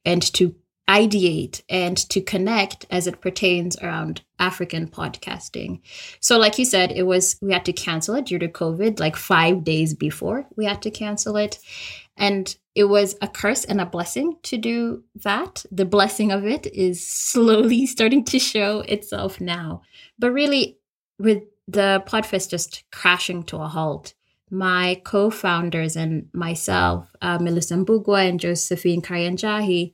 and 0.03 0.21
to 0.33 0.53
ideate 0.89 1.61
and 1.69 1.95
to 2.09 2.19
connect 2.19 2.85
as 2.91 3.07
it 3.07 3.21
pertains 3.21 3.77
around 3.77 4.23
African 4.39 4.89
podcasting. 4.89 5.79
So, 6.19 6.37
like 6.37 6.59
you 6.59 6.65
said, 6.65 6.91
it 6.91 7.03
was 7.03 7.37
we 7.41 7.53
had 7.53 7.63
to 7.63 7.71
cancel 7.71 8.15
it 8.15 8.25
due 8.25 8.39
to 8.39 8.49
COVID, 8.49 8.99
like 8.99 9.15
five 9.15 9.63
days 9.63 9.93
before 9.93 10.45
we 10.57 10.65
had 10.65 10.81
to 10.81 10.91
cancel 10.91 11.37
it. 11.37 11.59
And 12.17 12.53
it 12.75 12.85
was 12.85 13.15
a 13.21 13.27
curse 13.27 13.65
and 13.65 13.79
a 13.79 13.85
blessing 13.85 14.37
to 14.43 14.57
do 14.57 15.03
that. 15.23 15.65
The 15.71 15.85
blessing 15.85 16.31
of 16.31 16.45
it 16.45 16.65
is 16.67 17.05
slowly 17.05 17.85
starting 17.95 18.23
to 18.25 18.39
show 18.39 18.79
itself 18.81 19.39
now. 19.39 19.83
But 20.17 20.31
really, 20.31 20.79
with 21.19 21.43
the 21.67 22.03
Podfest 22.07 22.49
just 22.49 22.83
crashing 22.91 23.43
to 23.43 23.57
a 23.57 23.67
halt, 23.67 24.13
my 24.49 25.01
co 25.03 25.29
founders 25.29 25.95
and 25.95 26.29
myself, 26.33 27.11
uh, 27.21 27.37
Melissa 27.39 27.75
Mbugua 27.75 28.27
and 28.27 28.39
Josephine 28.39 29.01
Karianjahi, 29.01 29.93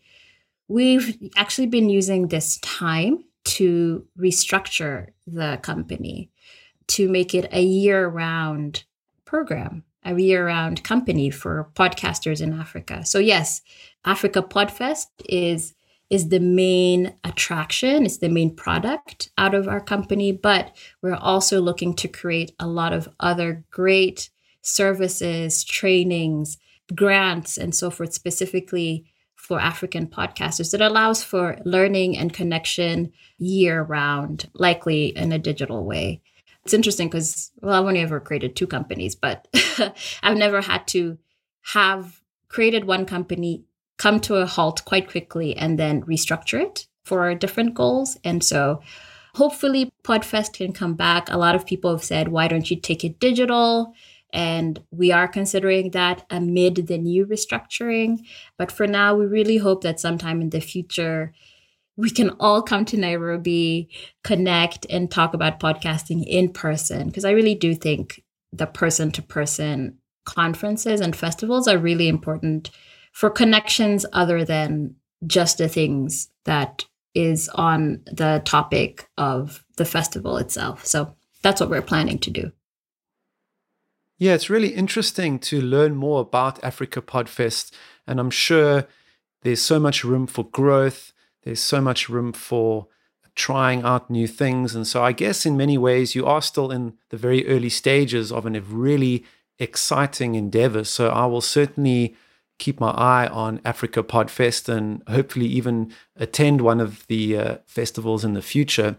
we've 0.68 1.18
actually 1.36 1.68
been 1.68 1.90
using 1.90 2.28
this 2.28 2.58
time 2.60 3.26
to 3.44 4.06
restructure 4.18 5.08
the 5.28 5.60
company 5.64 6.30
to 6.88 7.10
make 7.10 7.34
it 7.34 7.50
a 7.52 7.62
year 7.62 8.08
round 8.08 8.84
program 9.26 9.84
a 10.04 10.18
year 10.18 10.48
round 10.48 10.84
company 10.84 11.30
for 11.30 11.70
podcasters 11.76 12.42
in 12.42 12.54
Africa. 12.54 13.06
So 13.06 13.20
yes, 13.20 13.62
Africa 14.06 14.42
Podfest 14.42 15.08
is 15.28 15.74
is 16.10 16.30
the 16.30 16.40
main 16.40 17.14
attraction, 17.24 18.04
it's 18.04 18.18
the 18.18 18.30
main 18.30 18.56
product 18.56 19.30
out 19.38 19.54
of 19.54 19.68
our 19.68 19.80
company, 19.80 20.32
but 20.32 20.76
we're 21.04 21.14
also 21.14 21.62
looking 21.62 21.94
to 21.94 22.08
create 22.08 22.52
a 22.60 22.66
lot 22.66 22.94
of 22.94 23.08
other 23.20 23.64
great 23.70 24.32
services, 24.64 25.64
trainings, 25.64 26.58
grants 26.96 27.58
and 27.58 27.76
so 27.76 27.92
forth 27.92 28.14
specifically 28.14 29.06
for 29.36 29.60
African 29.60 30.08
podcasters 30.08 30.72
that 30.72 30.82
allows 30.82 31.24
for 31.24 31.58
learning 31.64 32.18
and 32.18 32.34
connection 32.34 33.12
year 33.38 33.82
round, 33.82 34.50
likely 34.54 35.08
in 35.16 35.32
a 35.32 35.40
digital 35.40 35.86
way 35.86 36.22
it's 36.66 36.74
interesting 36.74 37.08
because 37.08 37.52
well 37.62 37.82
i've 37.82 37.88
only 37.88 38.02
ever 38.02 38.20
created 38.20 38.56
two 38.56 38.68
companies 38.68 39.16
but 39.16 39.48
i've 40.24 40.38
never 40.38 40.62
had 40.62 40.88
to 40.88 41.18
have 41.74 42.22
created 42.48 42.86
one 42.86 43.06
company 43.06 43.64
come 43.98 44.20
to 44.22 44.36
a 44.36 44.46
halt 44.46 44.84
quite 44.86 45.10
quickly 45.10 45.56
and 45.56 45.78
then 45.78 46.02
restructure 46.04 46.62
it 46.62 46.88
for 47.04 47.36
different 47.36 47.76
goals. 47.76 48.18
And 48.24 48.44
so 48.44 48.82
hopefully 49.36 49.92
podfest 50.04 50.54
can 50.54 50.74
come 50.74 50.96
back. 50.96 51.30
A 51.30 51.38
lot 51.38 51.56
of 51.56 51.66
people 51.66 51.92
have 51.92 52.04
said 52.04 52.30
why 52.30 52.48
don't 52.48 52.72
you 52.72 52.80
take 52.80 53.04
it 53.04 53.20
digital? 53.20 53.94
And 54.32 54.80
we 54.92 55.12
are 55.12 55.28
considering 55.28 55.92
that 55.92 56.26
amid 56.30 56.88
the 56.88 56.98
new 56.98 57.26
restructuring. 57.26 58.20
But 58.58 58.72
for 58.72 58.88
now 58.88 59.16
we 59.16 59.26
really 59.26 59.58
hope 59.58 59.82
that 59.84 60.00
sometime 60.00 60.42
in 60.42 60.52
the 60.52 60.62
future 60.62 61.34
we 62.00 62.10
can 62.10 62.30
all 62.40 62.62
come 62.62 62.86
to 62.86 62.98
Nairobi, 62.98 63.90
connect, 64.24 64.86
and 64.90 65.12
talk 65.12 65.34
about 65.34 65.60
podcasting 65.60 66.24
in 66.26 66.50
person. 66.54 67.08
Because 67.08 67.26
I 67.26 67.32
really 67.32 67.56
do 67.56 67.76
think 67.76 68.24
the 68.54 68.66
person 68.66 69.12
to 69.12 69.22
person 69.22 69.98
conferences 70.24 71.02
and 71.02 71.14
festivals 71.14 71.68
are 71.68 71.78
really 71.78 72.08
important 72.08 72.72
for 73.12 73.30
connections 73.30 74.06
other 74.14 74.46
than 74.46 74.96
just 75.28 75.58
the 75.58 75.68
things 75.68 76.30
that 76.46 76.86
is 77.14 77.50
on 77.50 78.02
the 78.06 78.42
topic 78.46 79.10
of 79.18 79.66
the 79.76 79.84
festival 79.84 80.38
itself. 80.38 80.86
So 80.86 81.14
that's 81.42 81.60
what 81.60 81.70
we're 81.70 81.82
planning 81.82 82.20
to 82.20 82.32
do. 82.32 82.54
Yeah, 84.18 84.36
it's 84.36 84.50
really 84.50 84.70
interesting 84.70 85.38
to 85.40 85.60
learn 85.60 85.98
more 85.98 86.22
about 86.22 86.64
Africa 86.64 87.02
Podfest. 87.02 87.74
And 88.08 88.22
I'm 88.22 88.32
sure 88.32 88.88
there's 89.42 89.62
so 89.62 89.82
much 89.82 90.06
room 90.06 90.28
for 90.28 90.46
growth 90.46 91.12
there's 91.50 91.60
so 91.60 91.82
much 91.82 92.10
room 92.10 92.32
for 92.32 92.86
trying 93.34 93.82
out 93.82 94.08
new 94.08 94.28
things. 94.28 94.76
And 94.76 94.86
so 94.86 95.04
I 95.04 95.14
guess 95.14 95.48
in 95.48 95.58
many 95.58 95.80
ways, 95.80 96.14
you 96.14 96.28
are 96.28 96.44
still 96.44 96.70
in 96.70 96.94
the 97.10 97.18
very 97.18 97.48
early 97.48 97.70
stages 97.70 98.32
of 98.32 98.46
a 98.46 98.62
really 98.62 99.26
exciting 99.58 100.36
endeavor. 100.36 100.84
So 100.84 101.10
I 101.10 101.26
will 101.26 101.42
certainly 101.42 102.16
keep 102.60 102.80
my 102.80 102.92
eye 102.92 103.26
on 103.26 103.62
Africa 103.66 104.04
Podfest 104.04 104.70
and 104.70 105.02
hopefully 105.08 105.48
even 105.48 105.92
attend 106.16 106.62
one 106.62 106.80
of 106.80 107.08
the 107.08 107.36
uh, 107.36 107.58
festivals 107.66 108.24
in 108.24 108.34
the 108.34 108.44
future. 108.44 108.98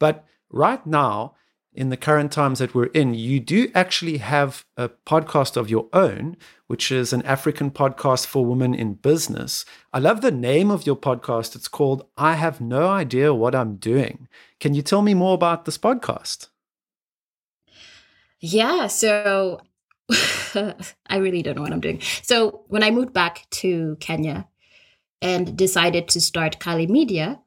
But 0.00 0.24
right 0.50 0.84
now, 0.84 1.36
in 1.74 1.88
the 1.88 1.96
current 1.96 2.30
times 2.30 2.58
that 2.58 2.74
we're 2.74 2.86
in, 2.86 3.14
you 3.14 3.40
do 3.40 3.70
actually 3.74 4.18
have 4.18 4.64
a 4.76 4.90
podcast 4.90 5.56
of 5.56 5.70
your 5.70 5.88
own, 5.92 6.36
which 6.66 6.92
is 6.92 7.12
an 7.12 7.22
African 7.22 7.70
podcast 7.70 8.26
for 8.26 8.44
women 8.44 8.74
in 8.74 8.94
business. 8.94 9.64
I 9.92 9.98
love 9.98 10.20
the 10.20 10.30
name 10.30 10.70
of 10.70 10.86
your 10.86 10.96
podcast. 10.96 11.56
It's 11.56 11.68
called 11.68 12.06
I 12.16 12.34
Have 12.34 12.60
No 12.60 12.88
Idea 12.88 13.32
What 13.32 13.54
I'm 13.54 13.76
Doing. 13.76 14.28
Can 14.60 14.74
you 14.74 14.82
tell 14.82 15.00
me 15.00 15.14
more 15.14 15.34
about 15.34 15.64
this 15.64 15.78
podcast? 15.78 16.48
Yeah. 18.40 18.88
So 18.88 19.60
I 20.54 21.16
really 21.16 21.42
don't 21.42 21.56
know 21.56 21.62
what 21.62 21.72
I'm 21.72 21.80
doing. 21.80 22.00
So 22.22 22.64
when 22.68 22.82
I 22.82 22.90
moved 22.90 23.14
back 23.14 23.46
to 23.62 23.96
Kenya 23.98 24.46
and 25.22 25.56
decided 25.56 26.08
to 26.08 26.20
start 26.20 26.60
Kali 26.60 26.86
Media, 26.86 27.40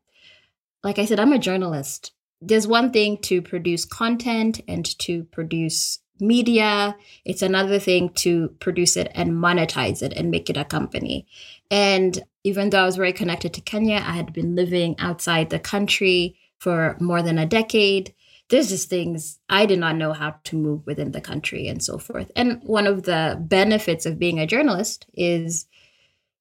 like 0.83 0.97
I 0.97 1.05
said, 1.05 1.19
I'm 1.19 1.33
a 1.33 1.39
journalist 1.39 2.14
there's 2.45 2.67
one 2.67 2.91
thing 2.91 3.17
to 3.17 3.41
produce 3.41 3.85
content 3.85 4.61
and 4.67 4.85
to 4.99 5.23
produce 5.25 5.99
media. 6.19 6.95
It's 7.25 7.41
another 7.41 7.79
thing 7.79 8.09
to 8.15 8.49
produce 8.59 8.95
it 8.95 9.11
and 9.15 9.31
monetize 9.31 10.01
it 10.01 10.13
and 10.13 10.31
make 10.31 10.49
it 10.49 10.57
a 10.57 10.63
company. 10.63 11.27
And 11.71 12.23
even 12.43 12.69
though 12.69 12.83
I 12.83 12.85
was 12.85 12.95
very 12.95 13.13
connected 13.13 13.53
to 13.53 13.61
Kenya, 13.61 13.95
I 13.95 14.13
had 14.13 14.31
been 14.31 14.55
living 14.55 14.95
outside 14.99 15.49
the 15.49 15.59
country 15.59 16.37
for 16.59 16.95
more 16.99 17.21
than 17.21 17.37
a 17.37 17.45
decade. 17.45 18.13
There's 18.49 18.69
just 18.69 18.89
things 18.89 19.39
I 19.49 19.65
did 19.65 19.79
not 19.79 19.95
know 19.95 20.13
how 20.13 20.35
to 20.43 20.55
move 20.55 20.85
within 20.85 21.11
the 21.11 21.21
country 21.21 21.67
and 21.67 21.83
so 21.83 21.97
forth. 21.97 22.31
And 22.35 22.61
one 22.63 22.85
of 22.85 23.03
the 23.03 23.37
benefits 23.41 24.05
of 24.05 24.19
being 24.19 24.39
a 24.39 24.45
journalist 24.45 25.07
is 25.15 25.65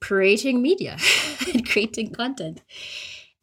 creating 0.01 0.61
media 0.61 0.99
and 1.55 1.67
creating 1.67 2.13
content 2.13 2.61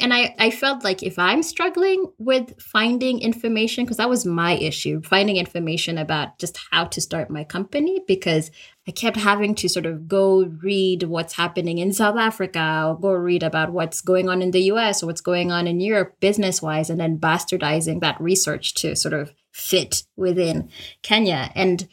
and 0.02 0.14
I, 0.14 0.36
I 0.40 0.52
felt 0.52 0.84
like 0.84 1.04
if 1.04 1.20
I'm 1.20 1.44
struggling 1.44 2.06
with 2.18 2.60
finding 2.60 3.20
information, 3.20 3.86
because 3.86 3.98
that 3.98 4.10
was 4.10 4.26
my 4.26 4.54
issue, 4.54 5.02
finding 5.04 5.38
information 5.38 5.98
about 5.98 6.40
just 6.40 6.60
how 6.72 6.86
to 6.86 7.00
start 7.00 7.30
my 7.30 7.44
company, 7.44 8.02
because 8.08 8.52
I 8.88 8.92
kept 8.92 9.18
having 9.18 9.56
to 9.56 9.70
sort 9.70 9.86
of 9.86 10.08
go 10.08 10.46
read 10.62 11.04
what's 11.04 11.34
happening 11.34 11.78
in 11.78 11.94
South 11.94 12.18
Africa 12.18 12.86
or 12.88 13.00
go 13.00 13.12
read 13.14 13.44
about 13.44 13.72
what's 13.72 14.02
going 14.02 14.28
on 14.28 14.42
in 14.42 14.52
the 14.52 14.64
US 14.64 15.04
or 15.04 15.08
what's 15.08 15.22
going 15.22 15.52
on 15.52 15.68
in 15.68 15.80
Europe 15.80 16.20
business 16.20 16.62
wise, 16.62 16.90
and 16.90 17.00
then 17.00 17.20
bastardizing 17.20 18.02
that 18.02 18.20
research 18.20 18.74
to 18.76 18.96
sort 18.96 19.14
of 19.14 19.34
fit 19.52 20.04
within 20.16 20.70
Kenya. 21.04 21.52
And 21.56 21.88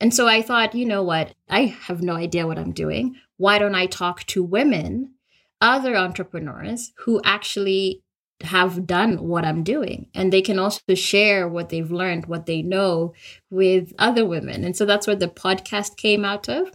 and 0.00 0.12
so 0.12 0.26
I 0.26 0.42
thought, 0.42 0.74
you 0.74 0.86
know 0.86 1.02
what? 1.02 1.34
I 1.48 1.76
have 1.86 2.02
no 2.02 2.14
idea 2.14 2.46
what 2.46 2.58
I'm 2.58 2.72
doing. 2.72 3.16
Why 3.36 3.58
don't 3.58 3.74
I 3.74 3.86
talk 3.86 4.24
to 4.24 4.42
women 4.42 5.14
other 5.60 5.96
entrepreneurs 5.96 6.92
who 6.98 7.20
actually 7.24 8.02
have 8.42 8.86
done 8.86 9.18
what 9.18 9.44
I'm 9.44 9.62
doing. 9.62 10.08
And 10.14 10.32
they 10.32 10.42
can 10.42 10.58
also 10.58 10.94
share 10.94 11.48
what 11.48 11.68
they've 11.68 11.90
learned, 11.90 12.26
what 12.26 12.46
they 12.46 12.62
know 12.62 13.14
with 13.50 13.92
other 13.98 14.26
women. 14.26 14.64
And 14.64 14.76
so 14.76 14.84
that's 14.84 15.06
where 15.06 15.16
the 15.16 15.28
podcast 15.28 15.96
came 15.96 16.24
out 16.24 16.48
of. 16.48 16.70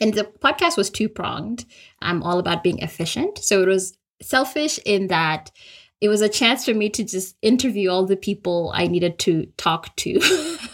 And 0.00 0.14
the 0.14 0.24
podcast 0.24 0.76
was 0.76 0.90
two 0.90 1.08
pronged. 1.08 1.64
I'm 2.00 2.22
all 2.22 2.38
about 2.38 2.62
being 2.62 2.80
efficient. 2.80 3.38
So 3.38 3.62
it 3.62 3.68
was 3.68 3.96
selfish 4.20 4.78
in 4.84 5.08
that 5.08 5.50
it 6.00 6.08
was 6.08 6.20
a 6.20 6.28
chance 6.28 6.64
for 6.64 6.74
me 6.74 6.90
to 6.90 7.04
just 7.04 7.36
interview 7.40 7.88
all 7.88 8.04
the 8.04 8.16
people 8.16 8.70
I 8.74 8.86
needed 8.86 9.18
to 9.20 9.46
talk 9.56 9.96
to 9.96 10.20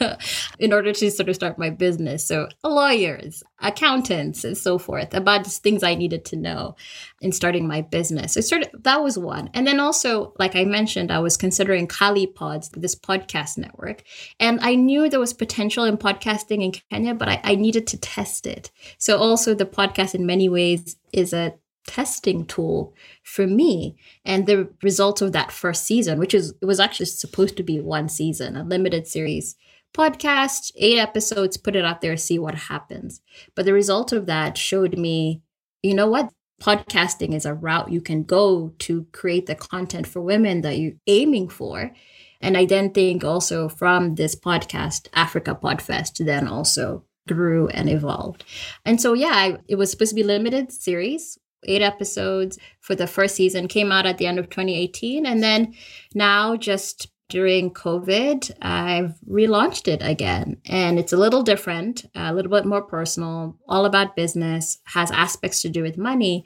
in 0.58 0.72
order 0.72 0.92
to 0.92 1.10
sort 1.12 1.28
of 1.28 1.36
start 1.36 1.58
my 1.58 1.70
business. 1.70 2.26
So, 2.26 2.48
lawyers, 2.64 3.44
accountants, 3.60 4.42
and 4.42 4.58
so 4.58 4.78
forth 4.78 5.14
about 5.14 5.44
just 5.44 5.62
things 5.62 5.84
I 5.84 5.94
needed 5.94 6.24
to 6.26 6.36
know 6.36 6.74
in 7.20 7.30
starting 7.30 7.68
my 7.68 7.82
business. 7.82 8.32
So, 8.34 8.40
sort 8.40 8.62
of 8.62 8.82
that 8.82 9.02
was 9.02 9.16
one. 9.16 9.48
And 9.54 9.64
then 9.64 9.78
also, 9.78 10.34
like 10.40 10.56
I 10.56 10.64
mentioned, 10.64 11.12
I 11.12 11.20
was 11.20 11.36
considering 11.36 11.86
Kali 11.86 12.26
Pods, 12.26 12.70
this 12.70 12.96
podcast 12.96 13.58
network. 13.58 14.02
And 14.40 14.58
I 14.60 14.74
knew 14.74 15.08
there 15.08 15.20
was 15.20 15.32
potential 15.32 15.84
in 15.84 15.98
podcasting 15.98 16.64
in 16.64 16.72
Kenya, 16.90 17.14
but 17.14 17.28
I, 17.28 17.40
I 17.44 17.54
needed 17.54 17.86
to 17.88 17.98
test 17.98 18.44
it. 18.44 18.72
So, 18.98 19.18
also, 19.18 19.54
the 19.54 19.66
podcast 19.66 20.16
in 20.16 20.26
many 20.26 20.48
ways 20.48 20.96
is 21.12 21.32
a 21.32 21.54
testing 21.86 22.46
tool 22.46 22.94
for 23.22 23.46
me. 23.46 23.96
And 24.24 24.46
the 24.46 24.68
results 24.82 25.22
of 25.22 25.32
that 25.32 25.52
first 25.52 25.84
season 25.84 26.18
which 26.18 26.34
is 26.34 26.54
it 26.60 26.66
was 26.66 26.80
actually 26.80 27.06
supposed 27.06 27.56
to 27.56 27.62
be 27.62 27.80
one 27.80 28.08
season 28.08 28.56
a 28.56 28.64
limited 28.64 29.06
series 29.06 29.56
podcast 29.94 30.72
eight 30.76 30.98
episodes 30.98 31.56
put 31.56 31.76
it 31.76 31.84
out 31.84 32.00
there 32.00 32.16
see 32.16 32.38
what 32.38 32.54
happens. 32.54 33.20
But 33.54 33.64
the 33.64 33.72
result 33.72 34.12
of 34.12 34.26
that 34.26 34.56
showed 34.56 34.96
me 34.98 35.42
you 35.82 35.94
know 35.94 36.06
what? 36.06 36.30
Podcasting 36.60 37.34
is 37.34 37.44
a 37.44 37.54
route 37.54 37.90
you 37.90 38.00
can 38.00 38.22
go 38.22 38.72
to 38.78 39.06
create 39.10 39.46
the 39.46 39.56
content 39.56 40.06
for 40.06 40.22
women 40.22 40.60
that 40.60 40.78
you're 40.78 40.92
aiming 41.06 41.48
for. 41.48 41.92
And 42.40 42.56
i 42.56 42.64
then 42.64 42.90
think 42.90 43.24
also 43.24 43.68
from 43.68 44.14
this 44.14 44.34
podcast 44.34 45.08
africa 45.14 45.58
podfest 45.60 46.24
then 46.24 46.48
also 46.48 47.04
grew 47.28 47.68
and 47.68 47.88
evolved. 47.88 48.44
And 48.84 49.00
so, 49.00 49.12
yeah, 49.12 49.32
I, 49.32 49.58
it 49.68 49.76
was 49.76 49.90
supposed 49.90 50.10
to 50.10 50.14
be 50.16 50.22
limited 50.22 50.72
series 50.72 51.38
eight 51.64 51.82
episodes 51.82 52.58
for 52.80 52.94
the 52.94 53.06
first 53.06 53.34
season 53.34 53.68
came 53.68 53.92
out 53.92 54.06
at 54.06 54.18
the 54.18 54.26
end 54.26 54.38
of 54.38 54.50
2018 54.50 55.26
and 55.26 55.42
then 55.42 55.74
now 56.14 56.56
just 56.56 57.08
during 57.28 57.70
covid 57.70 58.50
i've 58.60 59.14
relaunched 59.28 59.88
it 59.88 60.02
again. 60.02 60.56
And 60.66 60.98
it's 60.98 61.12
a 61.12 61.16
little 61.16 61.42
different 61.42 62.04
a 62.14 62.34
little 62.34 62.50
bit 62.50 62.66
more 62.66 62.82
personal 62.82 63.56
all 63.68 63.84
about 63.84 64.16
business 64.16 64.78
has 64.84 65.10
aspects 65.10 65.62
to 65.62 65.68
do 65.68 65.82
with 65.82 65.96
money 65.96 66.44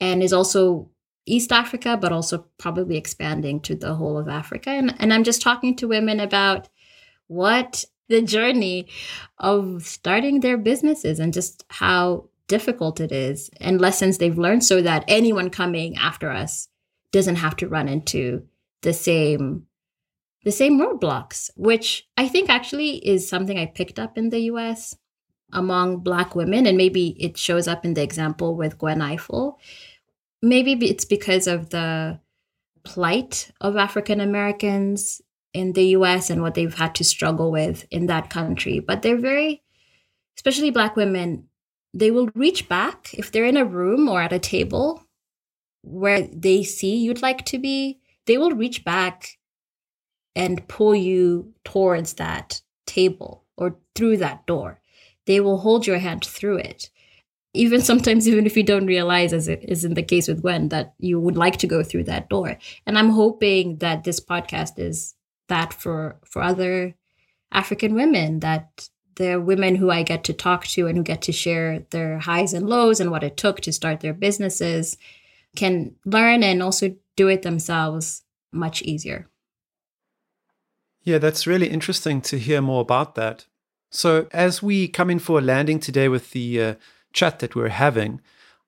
and 0.00 0.22
is 0.22 0.32
also 0.32 0.90
east 1.26 1.52
africa 1.52 1.96
but 1.96 2.12
also 2.12 2.46
probably 2.58 2.96
expanding 2.96 3.60
to 3.60 3.74
the 3.74 3.94
whole 3.94 4.18
of 4.18 4.28
africa. 4.28 4.70
And, 4.70 4.94
and 4.98 5.12
i'm 5.12 5.24
just 5.24 5.42
talking 5.42 5.76
to 5.76 5.88
women 5.88 6.20
about 6.20 6.68
what 7.28 7.84
the 8.08 8.22
journey 8.22 8.88
of 9.38 9.84
starting 9.84 10.40
their 10.40 10.56
businesses 10.56 11.18
and 11.18 11.32
just 11.32 11.64
how 11.68 12.28
difficult 12.48 13.00
it 13.00 13.12
is 13.12 13.50
and 13.60 13.80
lessons 13.80 14.18
they've 14.18 14.38
learned 14.38 14.64
so 14.64 14.80
that 14.82 15.04
anyone 15.08 15.50
coming 15.50 15.96
after 15.96 16.30
us 16.30 16.68
doesn't 17.12 17.36
have 17.36 17.56
to 17.56 17.68
run 17.68 17.88
into 17.88 18.46
the 18.82 18.92
same 18.92 19.66
the 20.44 20.52
same 20.52 20.78
roadblocks 20.78 21.50
which 21.56 22.06
i 22.16 22.28
think 22.28 22.48
actually 22.48 22.96
is 23.06 23.28
something 23.28 23.58
i 23.58 23.66
picked 23.66 23.98
up 23.98 24.16
in 24.16 24.30
the 24.30 24.40
us 24.40 24.96
among 25.52 25.98
black 25.98 26.34
women 26.34 26.66
and 26.66 26.76
maybe 26.76 27.16
it 27.20 27.36
shows 27.36 27.66
up 27.66 27.84
in 27.84 27.94
the 27.94 28.02
example 28.02 28.56
with 28.56 28.78
gwen 28.78 29.00
ifill 29.00 29.54
maybe 30.42 30.72
it's 30.88 31.04
because 31.04 31.46
of 31.46 31.70
the 31.70 32.20
plight 32.84 33.50
of 33.60 33.76
african 33.76 34.20
americans 34.20 35.20
in 35.52 35.72
the 35.72 35.82
us 35.82 36.30
and 36.30 36.42
what 36.42 36.54
they've 36.54 36.74
had 36.74 36.94
to 36.94 37.02
struggle 37.02 37.50
with 37.50 37.86
in 37.90 38.06
that 38.06 38.30
country 38.30 38.78
but 38.78 39.02
they're 39.02 39.16
very 39.16 39.62
especially 40.36 40.70
black 40.70 40.94
women 40.94 41.48
they 41.96 42.10
will 42.10 42.28
reach 42.34 42.68
back 42.68 43.14
if 43.14 43.32
they're 43.32 43.46
in 43.46 43.56
a 43.56 43.64
room 43.64 44.06
or 44.08 44.20
at 44.20 44.32
a 44.32 44.38
table 44.38 45.02
where 45.82 46.22
they 46.22 46.62
see 46.62 46.96
you'd 46.96 47.22
like 47.22 47.44
to 47.46 47.58
be, 47.58 48.00
they 48.26 48.36
will 48.36 48.50
reach 48.50 48.84
back 48.84 49.38
and 50.34 50.68
pull 50.68 50.94
you 50.94 51.54
towards 51.64 52.14
that 52.14 52.60
table 52.86 53.44
or 53.56 53.78
through 53.94 54.18
that 54.18 54.46
door. 54.46 54.78
They 55.24 55.40
will 55.40 55.58
hold 55.58 55.86
your 55.86 55.98
hand 55.98 56.24
through 56.24 56.58
it. 56.58 56.90
Even 57.54 57.80
sometimes, 57.80 58.28
even 58.28 58.44
if 58.44 58.58
you 58.58 58.62
don't 58.62 58.86
realize, 58.86 59.32
as 59.32 59.48
it 59.48 59.64
is 59.66 59.82
in 59.82 59.94
the 59.94 60.02
case 60.02 60.28
with 60.28 60.42
Gwen, 60.42 60.68
that 60.68 60.92
you 60.98 61.18
would 61.18 61.38
like 61.38 61.56
to 61.58 61.66
go 61.66 61.82
through 61.82 62.04
that 62.04 62.28
door. 62.28 62.58
And 62.84 62.98
I'm 62.98 63.08
hoping 63.10 63.78
that 63.78 64.04
this 64.04 64.20
podcast 64.20 64.78
is 64.78 65.14
that 65.48 65.72
for 65.72 66.18
for 66.26 66.42
other 66.42 66.94
African 67.50 67.94
women 67.94 68.40
that 68.40 68.90
the 69.16 69.40
women 69.40 69.76
who 69.76 69.90
I 69.90 70.02
get 70.02 70.24
to 70.24 70.32
talk 70.32 70.66
to 70.68 70.86
and 70.86 70.96
who 70.96 71.02
get 71.02 71.22
to 71.22 71.32
share 71.32 71.80
their 71.90 72.18
highs 72.18 72.52
and 72.52 72.68
lows 72.68 73.00
and 73.00 73.10
what 73.10 73.24
it 73.24 73.36
took 73.36 73.60
to 73.60 73.72
start 73.72 74.00
their 74.00 74.14
businesses 74.14 74.96
can 75.56 75.94
learn 76.04 76.42
and 76.42 76.62
also 76.62 76.94
do 77.16 77.28
it 77.28 77.42
themselves 77.42 78.22
much 78.52 78.82
easier. 78.82 79.26
Yeah, 81.02 81.18
that's 81.18 81.46
really 81.46 81.68
interesting 81.68 82.20
to 82.22 82.38
hear 82.38 82.60
more 82.60 82.82
about 82.82 83.14
that. 83.14 83.46
So, 83.90 84.26
as 84.32 84.62
we 84.62 84.88
come 84.88 85.08
in 85.08 85.20
for 85.20 85.38
a 85.38 85.42
landing 85.42 85.78
today 85.78 86.08
with 86.08 86.32
the 86.32 86.62
uh, 86.62 86.74
chat 87.12 87.38
that 87.38 87.54
we're 87.54 87.68
having, 87.68 88.20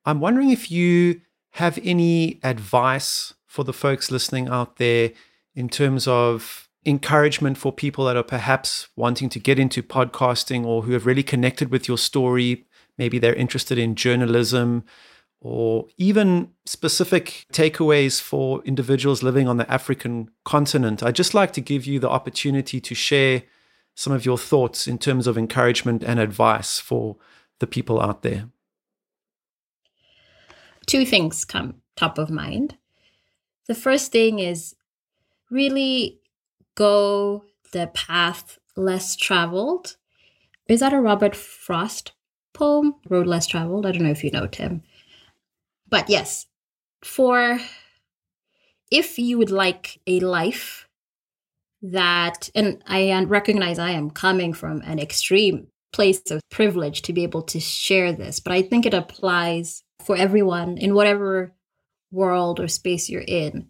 I'm 0.04 0.20
wondering 0.20 0.50
if 0.50 0.70
you 0.70 1.20
have 1.52 1.78
any 1.82 2.38
advice 2.42 3.34
for 3.46 3.64
the 3.64 3.72
folks 3.72 4.10
listening 4.10 4.48
out 4.48 4.76
there 4.76 5.10
in 5.54 5.68
terms 5.68 6.06
of 6.06 6.67
encouragement 6.88 7.58
for 7.58 7.72
people 7.72 8.06
that 8.06 8.16
are 8.16 8.22
perhaps 8.22 8.88
wanting 8.96 9.28
to 9.30 9.38
get 9.38 9.58
into 9.58 9.82
podcasting 9.82 10.64
or 10.64 10.82
who 10.82 10.92
have 10.92 11.06
really 11.06 11.22
connected 11.22 11.70
with 11.70 11.86
your 11.86 11.98
story? 11.98 12.66
Maybe 12.96 13.18
they're 13.18 13.34
interested 13.34 13.78
in 13.78 13.94
journalism 13.94 14.84
or 15.40 15.86
even 15.98 16.50
specific 16.66 17.46
takeaways 17.52 18.20
for 18.20 18.62
individuals 18.64 19.22
living 19.22 19.46
on 19.46 19.56
the 19.56 19.70
African 19.70 20.30
continent. 20.44 21.02
I'd 21.02 21.14
just 21.14 21.34
like 21.34 21.52
to 21.52 21.60
give 21.60 21.86
you 21.86 22.00
the 22.00 22.10
opportunity 22.10 22.80
to 22.80 22.94
share 22.94 23.42
some 23.94 24.12
of 24.12 24.24
your 24.24 24.38
thoughts 24.38 24.88
in 24.88 24.98
terms 24.98 25.26
of 25.26 25.38
encouragement 25.38 26.02
and 26.02 26.18
advice 26.18 26.78
for 26.78 27.16
the 27.60 27.66
people 27.66 28.00
out 28.00 28.22
there. 28.22 28.48
Two 30.86 31.04
things 31.04 31.44
come 31.44 31.82
top 31.96 32.16
of 32.18 32.30
mind. 32.30 32.76
The 33.66 33.74
first 33.74 34.12
thing 34.12 34.38
is 34.38 34.74
really 35.50 36.20
go 36.78 37.44
the 37.72 37.88
path 37.88 38.58
less 38.76 39.16
traveled. 39.16 39.96
Is 40.68 40.80
that 40.80 40.92
a 40.92 41.00
Robert 41.00 41.34
Frost 41.34 42.12
poem? 42.54 42.94
Road 43.08 43.26
Less 43.26 43.46
Traveled? 43.46 43.84
I 43.84 43.90
don't 43.90 44.02
know 44.02 44.10
if 44.10 44.22
you 44.22 44.30
know 44.30 44.46
Tim. 44.46 44.82
But 45.88 46.08
yes, 46.08 46.46
for 47.02 47.58
if 48.90 49.18
you 49.18 49.38
would 49.38 49.50
like 49.50 49.98
a 50.06 50.20
life 50.20 50.88
that, 51.82 52.48
and 52.54 52.82
I 52.86 53.24
recognize 53.24 53.78
I 53.78 53.90
am 53.90 54.10
coming 54.10 54.52
from 54.52 54.80
an 54.82 55.00
extreme 55.00 55.66
place 55.92 56.30
of 56.30 56.40
privilege 56.50 57.02
to 57.02 57.12
be 57.12 57.24
able 57.24 57.42
to 57.42 57.58
share 57.58 58.12
this, 58.12 58.38
but 58.40 58.52
I 58.52 58.62
think 58.62 58.86
it 58.86 58.94
applies 58.94 59.82
for 60.04 60.16
everyone 60.16 60.78
in 60.78 60.94
whatever 60.94 61.54
world 62.12 62.60
or 62.60 62.68
space 62.68 63.08
you're 63.08 63.22
in. 63.26 63.68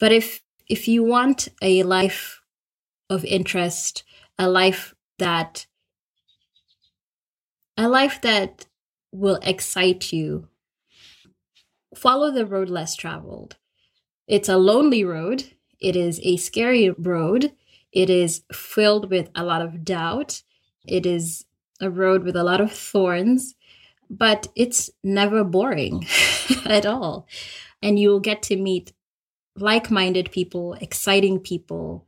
But 0.00 0.12
if 0.12 0.43
if 0.68 0.88
you 0.88 1.02
want 1.02 1.48
a 1.62 1.82
life 1.82 2.40
of 3.10 3.24
interest, 3.24 4.04
a 4.38 4.48
life 4.48 4.94
that 5.18 5.66
a 7.76 7.88
life 7.88 8.20
that 8.22 8.66
will 9.12 9.38
excite 9.42 10.12
you, 10.12 10.48
follow 11.94 12.30
the 12.30 12.46
road 12.46 12.68
less 12.68 12.94
traveled. 12.94 13.56
It's 14.26 14.48
a 14.48 14.56
lonely 14.56 15.04
road. 15.04 15.44
It 15.80 15.96
is 15.96 16.20
a 16.22 16.36
scary 16.36 16.90
road. 16.90 17.52
It 17.92 18.10
is 18.10 18.42
filled 18.52 19.10
with 19.10 19.30
a 19.34 19.44
lot 19.44 19.62
of 19.62 19.84
doubt. 19.84 20.42
It 20.86 21.06
is 21.06 21.44
a 21.80 21.90
road 21.90 22.24
with 22.24 22.36
a 22.36 22.44
lot 22.44 22.60
of 22.60 22.72
thorns, 22.72 23.54
but 24.08 24.48
it's 24.56 24.90
never 25.02 25.44
boring 25.44 26.06
at 26.64 26.86
all. 26.86 27.26
And 27.82 27.98
you'll 27.98 28.20
get 28.20 28.42
to 28.44 28.56
meet 28.56 28.92
like 29.56 29.90
minded 29.90 30.30
people, 30.30 30.74
exciting 30.74 31.38
people. 31.38 32.06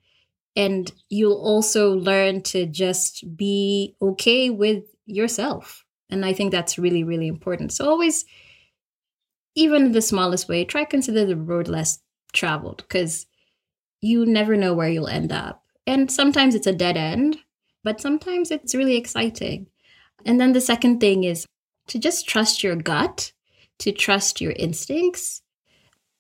And 0.55 0.91
you'll 1.09 1.41
also 1.41 1.95
learn 1.95 2.43
to 2.45 2.67
just 2.67 3.37
be 3.37 3.95
okay 4.01 4.51
with 4.51 4.85
yourself. 5.05 5.85
And 6.09 6.25
I 6.25 6.33
think 6.33 6.51
that's 6.51 6.79
really, 6.79 7.05
really 7.05 7.27
important. 7.27 7.73
So 7.73 7.89
always, 7.89 8.25
even 9.55 9.87
in 9.87 9.93
the 9.93 10.03
smallest 10.03 10.49
way, 10.49 10.65
try 10.65 10.85
consider 10.85 11.25
the 11.25 11.37
road 11.37 11.69
less 11.69 11.99
traveled 12.33 12.79
because 12.79 13.27
you 14.01 14.25
never 14.27 14.57
know 14.57 14.75
where 14.75 14.89
you'll 14.89 15.09
end 15.09 15.33
up. 15.33 15.65
And 15.87 16.11
sometimes 16.11 16.55
it's 16.55 16.67
a 16.67 16.73
dead 16.73 16.97
end, 16.97 17.39
but 17.85 18.01
sometimes 18.01 18.51
it's 18.51 18.75
really 18.75 18.97
exciting. 18.97 19.67
And 20.25 20.41
then 20.41 20.53
the 20.53 20.61
second 20.61 21.01
thing 21.01 21.25
is 21.25 21.47
to 21.89 21.99
just 21.99 22.29
trust 22.29 22.63
your 22.63 22.77
gut, 22.77 23.33
to 23.79 23.93
trust 23.93 24.41
your 24.41 24.53
instincts, 24.53 25.43